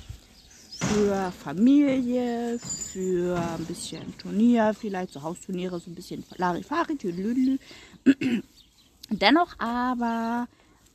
für 0.77 1.31
Familie, 1.43 2.59
für 2.59 3.37
ein 3.37 3.65
bisschen 3.65 4.17
Turnier, 4.17 4.73
vielleicht 4.79 5.13
so 5.13 5.21
Hausturniere, 5.21 5.79
so 5.79 5.89
ein 5.89 5.95
bisschen 5.95 6.23
Larifari, 6.37 6.95
tüdelüdelü. 6.95 7.57
dennoch 9.09 9.59
aber 9.59 10.47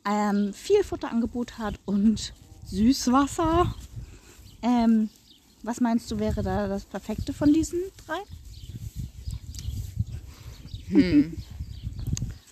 ähm, 0.06 0.52
viel 0.52 0.82
Futterangebot 0.84 1.58
hat 1.58 1.74
und 1.84 2.32
Süßwasser. 2.66 3.74
Ähm, 4.62 5.08
was 5.62 5.80
meinst 5.80 6.10
du, 6.10 6.18
wäre 6.18 6.42
da 6.42 6.68
das 6.68 6.84
Perfekte 6.84 7.32
von 7.32 7.52
diesen 7.52 7.80
drei? 8.06 8.18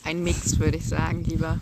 Ein 0.04 0.22
Mix, 0.22 0.58
würde 0.58 0.78
ich 0.78 0.86
sagen, 0.86 1.24
lieber. 1.24 1.60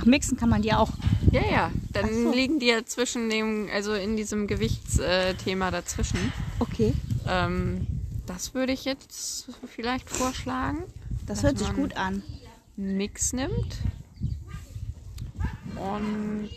Ach, 0.00 0.06
mixen 0.06 0.36
kann 0.38 0.48
man 0.48 0.62
die 0.62 0.72
auch. 0.72 0.90
Ja, 1.30 1.42
ja. 1.42 1.72
Dann 1.92 2.24
so. 2.24 2.32
liegen 2.32 2.58
die 2.58 2.66
ja 2.66 2.84
zwischen 2.86 3.28
dem, 3.28 3.68
also 3.72 3.92
in 3.92 4.16
diesem 4.16 4.46
Gewichtsthema 4.46 5.70
dazwischen. 5.70 6.32
Okay, 6.58 6.94
Ähm, 7.28 7.86
das 8.26 8.54
würde 8.54 8.72
ich 8.72 8.84
jetzt 8.84 9.48
vielleicht 9.66 10.08
vorschlagen. 10.08 10.78
das 11.26 11.42
hört 11.42 11.58
sich 11.58 11.72
gut 11.74 11.96
an. 11.96 12.22
Mix 12.76 13.32
nimmt. 13.32 13.76
Und 15.76 16.50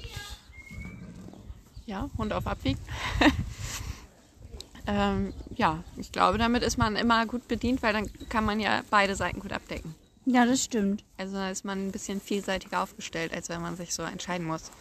ja, 1.86 2.10
Hund 2.18 2.32
auf 2.32 2.48
Abwiegen. 2.48 2.80
ähm, 4.88 5.34
ja, 5.56 5.84
ich 5.98 6.12
glaube, 6.12 6.38
damit 6.38 6.64
ist 6.64 6.78
man 6.78 6.96
immer 6.96 7.26
gut 7.26 7.48
bedient, 7.48 7.84
weil 7.84 7.94
dann 7.94 8.10
kann 8.30 8.46
man 8.46 8.60
ja 8.60 8.84
beide 8.90 9.16
Seiten 9.16 9.40
gut 9.42 9.52
abdecken. 9.52 9.96
Ja, 10.26 10.46
das 10.46 10.64
stimmt. 10.64 11.04
Also 11.18 11.34
da 11.36 11.50
ist 11.50 11.66
man 11.66 11.88
ein 11.88 11.92
bisschen 11.92 12.22
vielseitiger 12.22 12.82
aufgestellt, 12.82 13.34
als 13.34 13.50
wenn 13.50 13.62
man 13.62 13.76
sich 13.76 13.94
so 13.94 14.04
entscheiden 14.04 14.48
muss. 14.48 14.72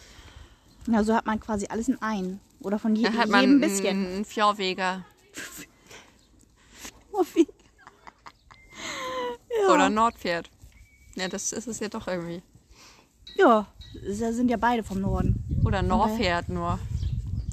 Ja, 0.87 1.03
so 1.05 1.15
hat 1.15 1.27
man 1.27 1.41
quasi 1.41 1.67
alles 1.69 1.89
in 1.89 2.01
einen. 2.03 2.41
Oder 2.61 2.79
von 2.79 2.95
je 2.95 3.05
Dann 3.05 3.15
hat 3.19 3.27
jedem 3.27 3.31
man 3.33 3.45
ein 3.57 3.61
bisschen. 3.61 4.07
einen 4.07 4.25
Fjordweger 4.25 5.05
wie- 7.35 7.47
ja. 9.63 9.69
oder 9.75 9.85
ein 9.87 9.95
Nordpferd. 9.95 10.51
Ja, 11.17 11.29
das 11.29 11.53
ist 11.53 11.67
es 11.67 11.81
ja 11.81 11.89
doch 11.89 12.07
irgendwie. 12.09 12.43
ja, 13.37 13.67
da 14.19 14.33
sind 14.33 14.49
ja 14.49 14.57
beide 14.57 14.83
vom 14.83 15.01
Norden. 15.01 15.45
Oder 15.65 15.83
Norpferd 15.83 16.49
nur. 16.49 16.79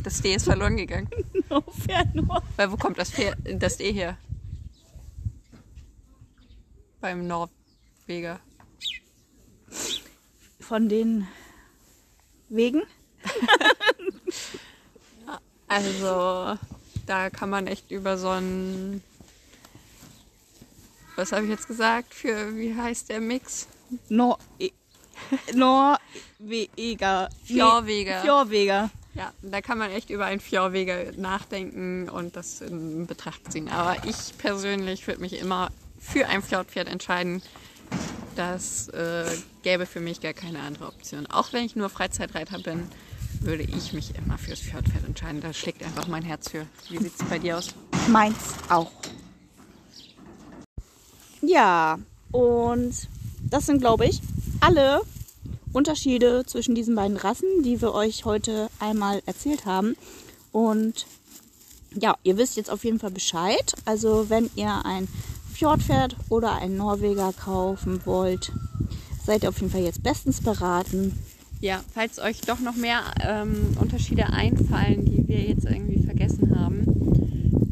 Das 0.04 0.22
D 0.22 0.34
ist 0.36 0.46
verloren 0.46 0.78
gegangen. 0.78 1.10
No, 1.50 1.62
Pferd 1.62 2.14
nur. 2.14 2.44
Weil 2.58 2.72
wo 2.72 2.78
kommt 2.78 3.00
das, 3.00 3.10
Pferd, 3.12 3.36
das 3.44 3.78
D 3.78 3.92
her? 3.92 4.18
Beim 7.02 7.26
Norweger. 8.10 8.40
Von 10.60 10.90
den 10.90 11.28
Wegen. 12.50 12.82
Also, 15.72 16.58
da 17.06 17.30
kann 17.30 17.52
man 17.52 17.68
echt 17.68 17.92
über 17.92 18.18
so 18.18 18.30
ein. 18.30 19.04
Was 21.16 21.32
habe 21.32 21.44
ich 21.44 21.52
jetzt 21.52 21.68
gesagt? 21.68 22.16
Für 22.16 22.56
wie 22.56 22.74
heißt 22.74 23.10
der 23.10 23.20
Mix? 23.20 23.68
Nor 24.10 24.40
e 24.58 24.72
Norweger. 25.54 27.30
Fjordweger. 27.44 28.22
Fjordweger. 28.22 28.90
Ja, 29.14 29.32
da 29.44 29.62
kann 29.62 29.78
man 29.78 29.92
echt 29.92 30.10
über 30.10 30.26
einen 30.26 30.40
Fjordweger 30.40 31.12
nachdenken 31.18 32.10
und 32.10 32.36
das 32.36 32.62
in 32.62 33.06
Betracht 33.06 33.52
ziehen. 33.52 33.70
Aber 33.70 33.96
ich 34.08 34.36
persönlich 34.40 35.06
würde 35.06 35.22
mich 35.22 35.34
immer 35.34 35.70
für 36.00 36.26
ein 36.26 36.42
Fjordpferd 36.42 36.88
entscheiden. 36.88 37.44
Das 38.40 38.88
äh, 38.94 39.26
gäbe 39.64 39.86
für 39.86 40.00
mich 40.00 40.22
gar 40.22 40.32
keine 40.32 40.62
andere 40.62 40.88
Option. 40.88 41.28
Auch 41.28 41.52
wenn 41.52 41.66
ich 41.66 41.76
nur 41.76 41.90
Freizeitreiter 41.90 42.58
bin, 42.60 42.88
würde 43.42 43.64
ich 43.64 43.92
mich 43.92 44.16
immer 44.16 44.38
fürs 44.38 44.60
Fjordpferd 44.60 45.04
entscheiden. 45.04 45.42
Da 45.42 45.52
schlägt 45.52 45.84
einfach 45.84 46.08
mein 46.08 46.24
Herz 46.24 46.50
für. 46.50 46.66
Wie 46.88 47.00
sieht 47.00 47.20
es 47.20 47.28
bei 47.28 47.38
dir 47.38 47.58
aus? 47.58 47.76
Meins 48.08 48.38
auch. 48.70 48.92
Ja, 51.42 52.00
und 52.32 53.10
das 53.42 53.66
sind, 53.66 53.82
glaube 53.82 54.06
ich, 54.06 54.22
alle 54.62 55.02
Unterschiede 55.74 56.46
zwischen 56.46 56.76
diesen 56.76 56.96
beiden 56.96 57.18
Rassen, 57.18 57.62
die 57.64 57.82
wir 57.82 57.94
euch 57.94 58.24
heute 58.24 58.70
einmal 58.80 59.22
erzählt 59.26 59.66
haben. 59.66 59.98
Und 60.54 61.08
ja, 61.94 62.16
ihr 62.24 62.38
wisst 62.38 62.56
jetzt 62.56 62.72
auf 62.72 62.86
jeden 62.86 63.00
Fall 63.00 63.12
Bescheid. 63.12 63.74
Also 63.84 64.30
wenn 64.30 64.50
ihr 64.56 64.86
ein 64.86 65.10
Fjordpferd 65.60 66.16
oder 66.30 66.56
ein 66.56 66.78
Norweger 66.78 67.34
kaufen 67.34 68.00
wollt, 68.06 68.54
seid 69.26 69.44
ihr 69.44 69.50
auf 69.50 69.60
jeden 69.60 69.70
Fall 69.74 69.82
jetzt 69.82 70.02
bestens 70.02 70.40
beraten. 70.40 71.12
Ja, 71.60 71.82
falls 71.94 72.18
euch 72.18 72.40
doch 72.40 72.62
noch 72.62 72.78
mehr 72.78 73.02
ähm, 73.22 73.76
Unterschiede 73.82 74.28
einfallen, 74.28 75.04
die 75.04 75.28
wir 75.28 75.42
jetzt 75.42 75.66
irgendwie 75.66 76.02
vergessen 76.02 76.58
haben, 76.58 76.84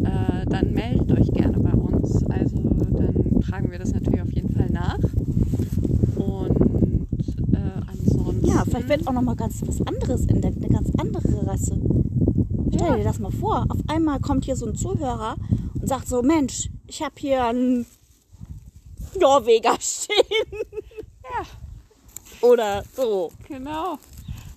äh, 0.03 0.45
dann 0.49 0.73
meldet 0.73 1.09
euch 1.17 1.31
gerne 1.31 1.57
bei 1.59 1.71
uns. 1.71 2.25
Also 2.25 2.57
dann 2.57 3.39
tragen 3.47 3.71
wir 3.71 3.79
das 3.79 3.93
natürlich 3.93 4.21
auf 4.21 4.33
jeden 4.33 4.53
Fall 4.53 4.69
nach. 4.69 4.99
Und 6.17 6.57
äh, 7.53 7.87
ansonsten. 7.87 8.45
Ja, 8.47 8.65
vielleicht 8.65 8.89
wird 8.89 9.07
auch 9.07 9.13
noch 9.13 9.21
mal 9.21 9.37
ganz 9.37 9.61
was 9.65 9.81
anderes 9.87 10.25
entdeckt, 10.25 10.57
eine 10.57 10.67
ganz 10.73 10.89
andere 10.97 11.47
Rasse. 11.47 11.79
Stell 12.75 12.85
Ja. 12.87 12.95
dir 12.97 13.03
das 13.05 13.19
mal 13.19 13.31
vor. 13.31 13.65
Auf 13.69 13.79
einmal 13.87 14.19
kommt 14.19 14.43
hier 14.43 14.57
so 14.57 14.65
ein 14.65 14.75
Zuhörer 14.75 15.37
und 15.79 15.87
sagt 15.87 16.09
so, 16.09 16.21
Mensch, 16.21 16.69
ich 16.87 17.01
habe 17.01 17.15
hier 17.17 17.45
einen 17.45 17.85
Norweger 19.15 19.77
stehen. 19.79 20.61
Ja. 21.23 21.45
Oder 22.41 22.83
so. 22.95 23.31
Genau. 23.47 23.99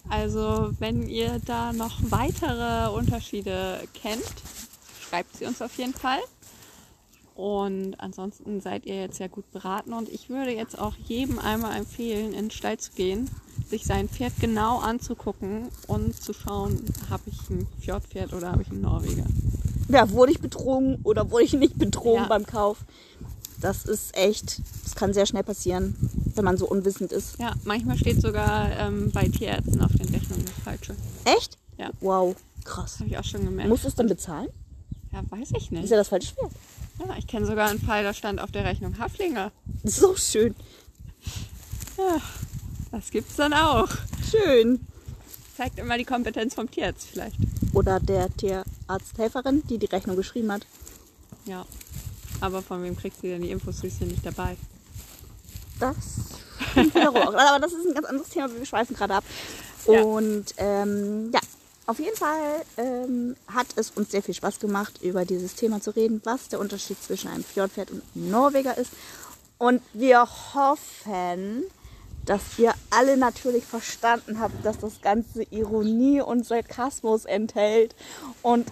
Also, 0.08 0.72
wenn 0.78 1.08
ihr 1.08 1.40
da 1.44 1.72
noch 1.72 1.98
weitere 2.02 2.90
Unterschiede 2.90 3.80
kennt, 3.94 4.32
schreibt 5.00 5.36
sie 5.36 5.46
uns 5.46 5.62
auf 5.62 5.76
jeden 5.78 5.94
Fall. 5.94 6.20
Und 7.34 7.94
ansonsten 8.00 8.60
seid 8.60 8.84
ihr 8.84 9.00
jetzt 9.00 9.18
ja 9.18 9.28
gut 9.28 9.50
beraten. 9.52 9.92
Und 9.92 10.08
ich 10.08 10.28
würde 10.28 10.52
jetzt 10.52 10.78
auch 10.78 10.94
jedem 11.06 11.38
einmal 11.38 11.76
empfehlen, 11.76 12.34
in 12.34 12.46
den 12.46 12.50
Stall 12.50 12.78
zu 12.78 12.92
gehen, 12.92 13.30
sich 13.66 13.84
sein 13.84 14.08
Pferd 14.08 14.34
genau 14.40 14.78
anzugucken 14.78 15.68
und 15.86 16.20
zu 16.20 16.34
schauen, 16.34 16.84
habe 17.08 17.22
ich 17.26 17.48
ein 17.48 17.66
Fjordpferd 17.80 18.34
oder 18.34 18.52
habe 18.52 18.62
ich 18.62 18.70
einen 18.70 18.82
Norweger. 18.82 19.24
Ja, 19.90 20.10
wurde 20.10 20.32
ich 20.32 20.40
betrogen 20.40 20.98
oder 21.04 21.30
wurde 21.30 21.44
ich 21.44 21.52
nicht 21.52 21.78
betrogen 21.78 22.22
Ja. 22.22 22.28
beim 22.28 22.46
Kauf? 22.46 22.78
Das 23.60 23.84
ist 23.84 24.16
echt, 24.16 24.60
das 24.84 24.94
kann 24.94 25.12
sehr 25.12 25.26
schnell 25.26 25.42
passieren, 25.42 25.94
wenn 26.34 26.44
man 26.44 26.56
so 26.56 26.66
unwissend 26.66 27.12
ist. 27.12 27.38
Ja, 27.38 27.52
manchmal 27.64 27.98
steht 27.98 28.20
sogar 28.22 28.70
ähm, 28.78 29.10
bei 29.12 29.28
Tierärzten 29.28 29.82
auf 29.82 29.92
den 29.92 30.08
Rechnungen 30.08 30.44
das 30.46 30.64
Falsche. 30.64 30.94
Echt? 31.24 31.58
Ja. 31.76 31.90
Wow, 32.00 32.34
krass. 32.64 32.98
Habe 33.00 33.10
ich 33.10 33.18
auch 33.18 33.24
schon 33.24 33.44
gemerkt. 33.44 33.68
Musst 33.68 33.84
du 33.84 33.88
es 33.88 33.94
dann 33.94 34.06
bezahlen? 34.08 34.48
ja, 35.12 35.22
weiß 35.28 35.50
ich 35.56 35.64
Ist 35.64 35.72
nicht. 35.72 35.90
ja 35.90 35.96
das 35.96 36.08
falsche 36.08 36.32
Pferd. 36.34 36.52
Ja, 37.00 37.16
ich 37.18 37.26
kenne 37.26 37.44
sogar 37.46 37.68
einen 37.68 37.80
Fall, 37.80 38.02
da 38.04 38.14
stand 38.14 38.40
auf 38.40 38.50
der 38.52 38.64
Rechnung 38.64 38.96
Haflinger. 38.98 39.50
So 39.84 40.14
schön. 40.16 40.54
Ja, 41.98 42.16
das 42.92 43.10
gibt's 43.10 43.36
dann 43.36 43.52
auch. 43.52 43.88
Schön. 44.30 44.86
Zeigt 45.60 45.78
immer 45.78 45.98
die 45.98 46.06
Kompetenz 46.06 46.54
vom 46.54 46.70
Tierarzt 46.70 47.06
vielleicht. 47.12 47.36
Oder 47.74 48.00
der 48.00 48.34
Tierarzthelferin, 48.34 49.62
die 49.68 49.76
die 49.76 49.84
Rechnung 49.84 50.16
geschrieben 50.16 50.50
hat. 50.50 50.66
Ja. 51.44 51.66
Aber 52.40 52.62
von 52.62 52.82
wem 52.82 52.96
kriegt 52.96 53.20
sie 53.20 53.28
denn 53.28 53.42
die 53.42 53.50
Infos? 53.50 53.82
Sie 53.82 53.88
ist 53.88 54.00
ja 54.00 54.06
nicht 54.06 54.24
dabei. 54.24 54.56
Das 55.78 55.96
stimmt 56.70 56.94
wiederum 56.94 57.16
auch. 57.16 57.34
Aber 57.34 57.58
das 57.60 57.74
ist 57.74 57.86
ein 57.86 57.92
ganz 57.92 58.06
anderes 58.06 58.30
Thema, 58.30 58.48
wir 58.56 58.64
schweifen 58.64 58.96
gerade 58.96 59.16
ab. 59.16 59.24
Ja. 59.86 60.00
Und 60.00 60.54
ähm, 60.56 61.30
ja, 61.30 61.40
auf 61.84 61.98
jeden 61.98 62.16
Fall 62.16 62.62
ähm, 62.78 63.36
hat 63.48 63.66
es 63.76 63.90
uns 63.90 64.12
sehr 64.12 64.22
viel 64.22 64.32
Spaß 64.32 64.60
gemacht, 64.60 65.02
über 65.02 65.26
dieses 65.26 65.56
Thema 65.56 65.82
zu 65.82 65.90
reden, 65.90 66.22
was 66.24 66.48
der 66.48 66.58
Unterschied 66.58 67.02
zwischen 67.02 67.28
einem 67.28 67.44
Fjordpferd 67.44 67.90
und 67.90 68.02
einem 68.14 68.30
Norweger 68.30 68.78
ist. 68.78 68.92
Und 69.58 69.82
wir 69.92 70.26
hoffen, 70.54 71.64
dass 72.24 72.58
ihr 72.58 72.74
alle 72.90 73.16
natürlich 73.16 73.64
verstanden 73.64 74.40
habt, 74.40 74.64
dass 74.64 74.78
das 74.78 75.00
Ganze 75.00 75.42
Ironie 75.44 76.20
und 76.20 76.46
Sarkasmus 76.46 77.24
enthält 77.24 77.94
und 78.42 78.70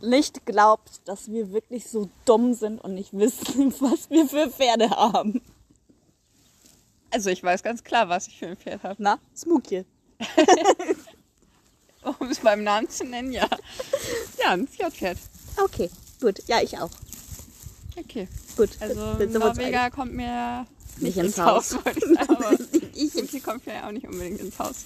nicht 0.00 0.44
glaubt, 0.46 1.00
dass 1.06 1.30
wir 1.30 1.52
wirklich 1.52 1.88
so 1.88 2.10
dumm 2.24 2.54
sind 2.54 2.80
und 2.80 2.94
nicht 2.94 3.12
wissen, 3.12 3.72
was 3.80 4.10
wir 4.10 4.26
für 4.26 4.50
Pferde 4.50 4.90
haben. 4.90 5.40
Also 7.10 7.30
ich 7.30 7.42
weiß 7.42 7.62
ganz 7.62 7.84
klar, 7.84 8.08
was 8.08 8.26
ich 8.26 8.38
für 8.38 8.46
ein 8.48 8.56
Pferd 8.56 8.82
habe. 8.82 8.96
Na, 8.98 9.18
Smookie. 9.36 9.84
Um 12.18 12.28
es 12.28 12.40
beim 12.40 12.64
Namen 12.64 12.88
zu 12.88 13.04
nennen, 13.04 13.30
ja. 13.30 13.46
Ja, 14.42 14.50
ein 14.50 14.66
Fjordpferd. 14.66 15.18
Okay, 15.62 15.88
gut. 16.20 16.42
Ja, 16.48 16.60
ich 16.60 16.76
auch. 16.78 16.90
Okay. 17.96 18.26
Gut. 18.56 18.70
Also 18.80 19.14
Norweger 19.24 19.90
kommt 19.90 20.12
mir 20.14 20.66
Nicht 20.98 21.02
nicht 21.02 21.16
ins 21.18 21.38
ins 21.38 21.38
Haus, 21.46 21.72
wollte 21.84 22.00
ich. 22.12 22.20
Aber 22.20 22.52
Ich- 22.94 23.14
und 23.20 23.30
sie 23.30 23.40
kommt 23.40 23.64
ja 23.66 23.86
auch 23.86 23.92
nicht 23.92 24.06
unbedingt 24.06 24.40
ins 24.40 24.58
Haus. 24.58 24.76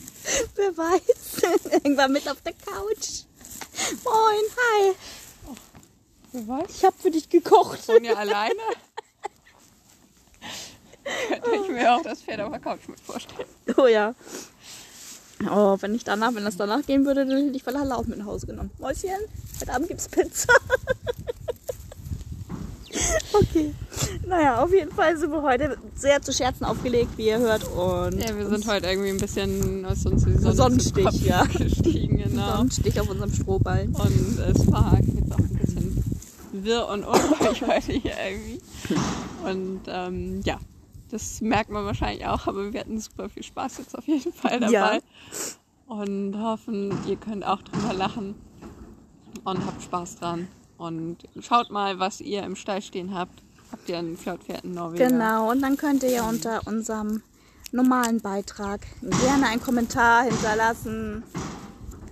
Wer 0.54 0.76
weiß. 0.76 1.62
Irgendwann 1.72 2.12
mit 2.12 2.28
auf 2.28 2.40
der 2.42 2.52
Couch. 2.54 3.24
Moin, 4.04 4.46
hi. 4.56 4.92
Wer 6.32 6.48
weiß? 6.48 6.66
Ich 6.76 6.84
habe 6.84 6.96
für 6.98 7.10
dich 7.10 7.28
gekocht. 7.28 7.86
Wohnen 7.88 8.04
ja 8.04 8.14
alleine. 8.14 8.54
Könnte 11.28 11.50
ich 11.64 11.68
mir 11.70 11.94
auch 11.94 12.02
das 12.02 12.22
Pferd 12.22 12.40
auf 12.40 12.50
der 12.50 12.60
Couch 12.60 12.88
mit 12.88 12.98
vorstellen. 13.00 13.48
Oh 13.76 13.86
ja. 13.86 14.14
Oh, 15.50 15.76
wenn 15.80 15.94
ich 15.94 16.02
danach, 16.04 16.34
wenn 16.34 16.44
das 16.44 16.56
danach 16.56 16.84
gehen 16.86 17.04
würde, 17.04 17.26
dann 17.26 17.36
hätte 17.44 17.56
ich 17.56 17.66
Valhalla 17.66 17.96
auch 17.96 18.06
mit 18.06 18.18
nach 18.18 18.26
Hause 18.26 18.46
genommen. 18.46 18.70
Mäuschen, 18.78 19.10
heute 19.60 19.72
Abend 19.72 19.88
gibt's 19.88 20.08
Pizza. 20.08 20.52
Okay. 23.40 23.74
Naja, 24.26 24.62
auf 24.62 24.72
jeden 24.72 24.92
Fall 24.92 25.16
sind 25.16 25.30
wir 25.30 25.42
heute 25.42 25.76
sehr 25.94 26.20
zu 26.22 26.32
Scherzen 26.32 26.64
aufgelegt, 26.64 27.10
wie 27.16 27.26
ihr 27.26 27.38
hört. 27.38 27.64
Und 27.64 28.18
Ja, 28.20 28.36
wir 28.36 28.48
sind 28.48 28.66
heute 28.66 28.86
irgendwie 28.86 29.10
ein 29.10 29.18
bisschen 29.18 29.84
aus 29.84 30.04
uns 30.06 30.24
die 30.24 30.32
Sonne 30.32 30.54
Sonnenstich, 30.54 31.22
ja. 31.24 31.44
gestiegen. 31.44 32.18
Genau. 32.18 32.56
Sonnenstich 32.56 33.00
auf 33.00 33.08
unserem 33.08 33.32
Strohballen. 33.32 33.94
Und 33.94 34.38
es 34.38 34.70
war 34.70 34.98
jetzt 35.00 35.32
auch 35.32 35.38
ein 35.38 35.58
bisschen 35.60 36.04
wirr 36.52 36.88
und 36.88 37.04
unruhig 37.04 37.62
heute 37.66 37.92
hier 37.92 38.14
irgendwie. 38.28 38.60
Und 39.44 39.80
ähm, 39.86 40.40
ja, 40.44 40.58
das 41.10 41.40
merkt 41.40 41.70
man 41.70 41.84
wahrscheinlich 41.84 42.26
auch, 42.26 42.46
aber 42.46 42.72
wir 42.72 42.80
hatten 42.80 42.98
super 42.98 43.28
viel 43.28 43.42
Spaß 43.42 43.78
jetzt 43.78 43.96
auf 43.96 44.06
jeden 44.06 44.32
Fall 44.32 44.60
dabei. 44.60 44.72
Ja. 44.72 45.00
Und 45.86 46.36
hoffen, 46.36 46.92
ihr 47.06 47.16
könnt 47.16 47.46
auch 47.46 47.62
drüber 47.62 47.92
lachen 47.92 48.34
und 49.44 49.64
habt 49.64 49.82
Spaß 49.82 50.16
dran. 50.16 50.48
Und 50.78 51.18
schaut 51.40 51.70
mal, 51.70 51.98
was 51.98 52.20
ihr 52.20 52.42
im 52.42 52.56
Stall 52.56 52.82
stehen 52.82 53.14
habt. 53.14 53.42
Habt 53.72 53.88
ihr 53.88 53.98
ein 53.98 54.16
Fjordpferd 54.16 54.64
in 54.64 54.74
Norwegen? 54.74 55.08
Genau, 55.08 55.50
und 55.50 55.60
dann 55.60 55.76
könnt 55.76 56.02
ihr 56.02 56.10
ja 56.10 56.28
unter 56.28 56.66
unserem 56.66 57.22
normalen 57.72 58.20
Beitrag 58.20 58.86
gerne 59.00 59.48
einen 59.48 59.60
Kommentar 59.60 60.24
hinterlassen. 60.24 61.24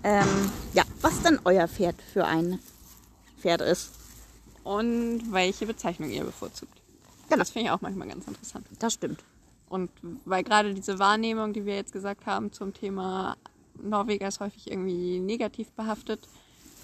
Ähm, 0.02 0.50
ja, 0.72 0.82
was 1.00 1.22
denn 1.22 1.38
euer 1.44 1.68
Pferd 1.68 1.96
für 2.12 2.24
ein 2.24 2.58
Pferd 3.38 3.60
ist. 3.60 3.90
Und 4.64 5.30
welche 5.30 5.66
Bezeichnung 5.66 6.10
ihr 6.10 6.24
bevorzugt. 6.24 6.72
Genau. 7.28 7.38
Das 7.38 7.50
finde 7.50 7.66
ich 7.66 7.70
auch 7.70 7.82
manchmal 7.82 8.08
ganz 8.08 8.26
interessant. 8.26 8.66
Das 8.78 8.94
stimmt. 8.94 9.22
Und 9.68 9.90
weil 10.24 10.42
gerade 10.42 10.72
diese 10.74 10.98
Wahrnehmung, 10.98 11.52
die 11.52 11.66
wir 11.66 11.74
jetzt 11.74 11.92
gesagt 11.92 12.26
haben 12.26 12.52
zum 12.52 12.72
Thema 12.72 13.36
Norweger 13.82 14.28
ist 14.28 14.40
häufig 14.40 14.70
irgendwie 14.70 15.20
negativ 15.20 15.70
behaftet, 15.72 16.28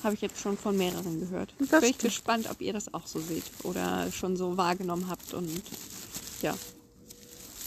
habe 0.04 0.14
ich 0.14 0.20
jetzt 0.20 0.40
schon 0.40 0.56
von 0.56 0.76
mehreren 0.76 1.20
gehört. 1.20 1.54
Das 1.58 1.68
Bin 1.68 1.78
ich 1.80 1.96
stimmt. 1.96 2.00
gespannt, 2.00 2.50
ob 2.50 2.60
ihr 2.60 2.72
das 2.72 2.92
auch 2.94 3.06
so 3.06 3.20
seht 3.20 3.44
oder 3.64 4.10
schon 4.12 4.36
so 4.36 4.56
wahrgenommen 4.56 5.08
habt 5.08 5.34
und 5.34 5.62
ja, 6.42 6.54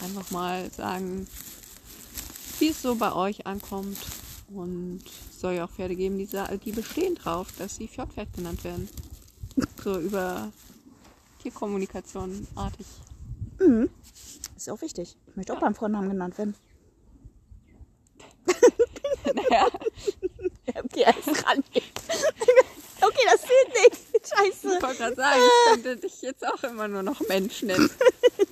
einfach 0.01 0.31
mal 0.31 0.69
sagen, 0.71 1.27
wie 2.59 2.69
es 2.69 2.81
so 2.81 2.95
bei 2.95 3.13
euch 3.13 3.45
ankommt. 3.45 3.97
Und 4.53 5.01
es 5.31 5.41
soll 5.41 5.53
ja 5.53 5.65
auch 5.65 5.71
Pferde 5.71 5.95
geben, 5.95 6.17
die, 6.17 6.27
die 6.63 6.71
bestehen 6.71 7.15
drauf, 7.15 7.47
dass 7.57 7.75
sie 7.77 7.87
Fjordpferd 7.87 8.33
genannt 8.33 8.63
werden. 8.63 8.87
So 9.83 9.99
über 9.99 10.51
Tierkommunikation 11.41 12.47
artig. 12.55 12.85
Ist 14.55 14.67
ja 14.67 14.73
auch 14.73 14.81
wichtig. 14.81 15.17
Ich 15.27 15.35
möchte 15.35 15.53
auch 15.53 15.59
beim 15.59 15.75
Vornamen 15.75 16.09
genannt 16.09 16.37
werden. 16.37 16.55
naja, 19.33 19.67
Okay, 20.75 21.05
alles 21.05 21.45
ran. 21.45 21.63
Okay, 23.23 23.31
das 23.31 23.41
zählt 23.41 23.91
nicht. 23.91 24.27
Scheiße. 24.63 24.77
Ich 24.77 24.83
wollte 24.83 24.97
gerade 24.97 25.15
sagen, 25.15 25.39
ich 25.41 25.71
könnte 25.73 25.97
dich 25.97 26.21
jetzt 26.21 26.45
auch 26.45 26.63
immer 26.63 26.87
nur 26.87 27.03
noch 27.03 27.19
Mensch 27.27 27.61
nennen. 27.61 27.89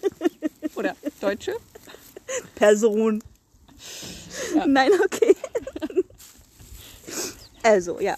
Oder 0.75 0.95
Deutsche? 1.19 1.55
Person. 2.55 3.23
Ja. 4.55 4.65
Nein, 4.67 4.91
okay. 5.03 5.35
Also, 7.63 7.99
ja. 7.99 8.17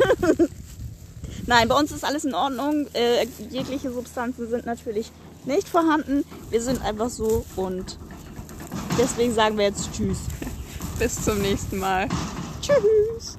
Nein, 1.46 1.68
bei 1.68 1.78
uns 1.78 1.92
ist 1.92 2.04
alles 2.04 2.24
in 2.24 2.34
Ordnung. 2.34 2.86
Äh, 2.94 3.26
jegliche 3.50 3.92
Substanzen 3.92 4.48
sind 4.48 4.64
natürlich 4.64 5.12
nicht 5.46 5.68
vorhanden. 5.68 6.24
Wir 6.50 6.62
sind 6.62 6.82
einfach 6.82 7.10
so 7.10 7.44
und 7.56 7.98
deswegen 8.98 9.34
sagen 9.34 9.56
wir 9.56 9.64
jetzt 9.64 9.92
Tschüss. 9.92 10.18
Bis 10.98 11.22
zum 11.24 11.38
nächsten 11.38 11.78
Mal. 11.78 12.08
Tschüss. 12.60 13.38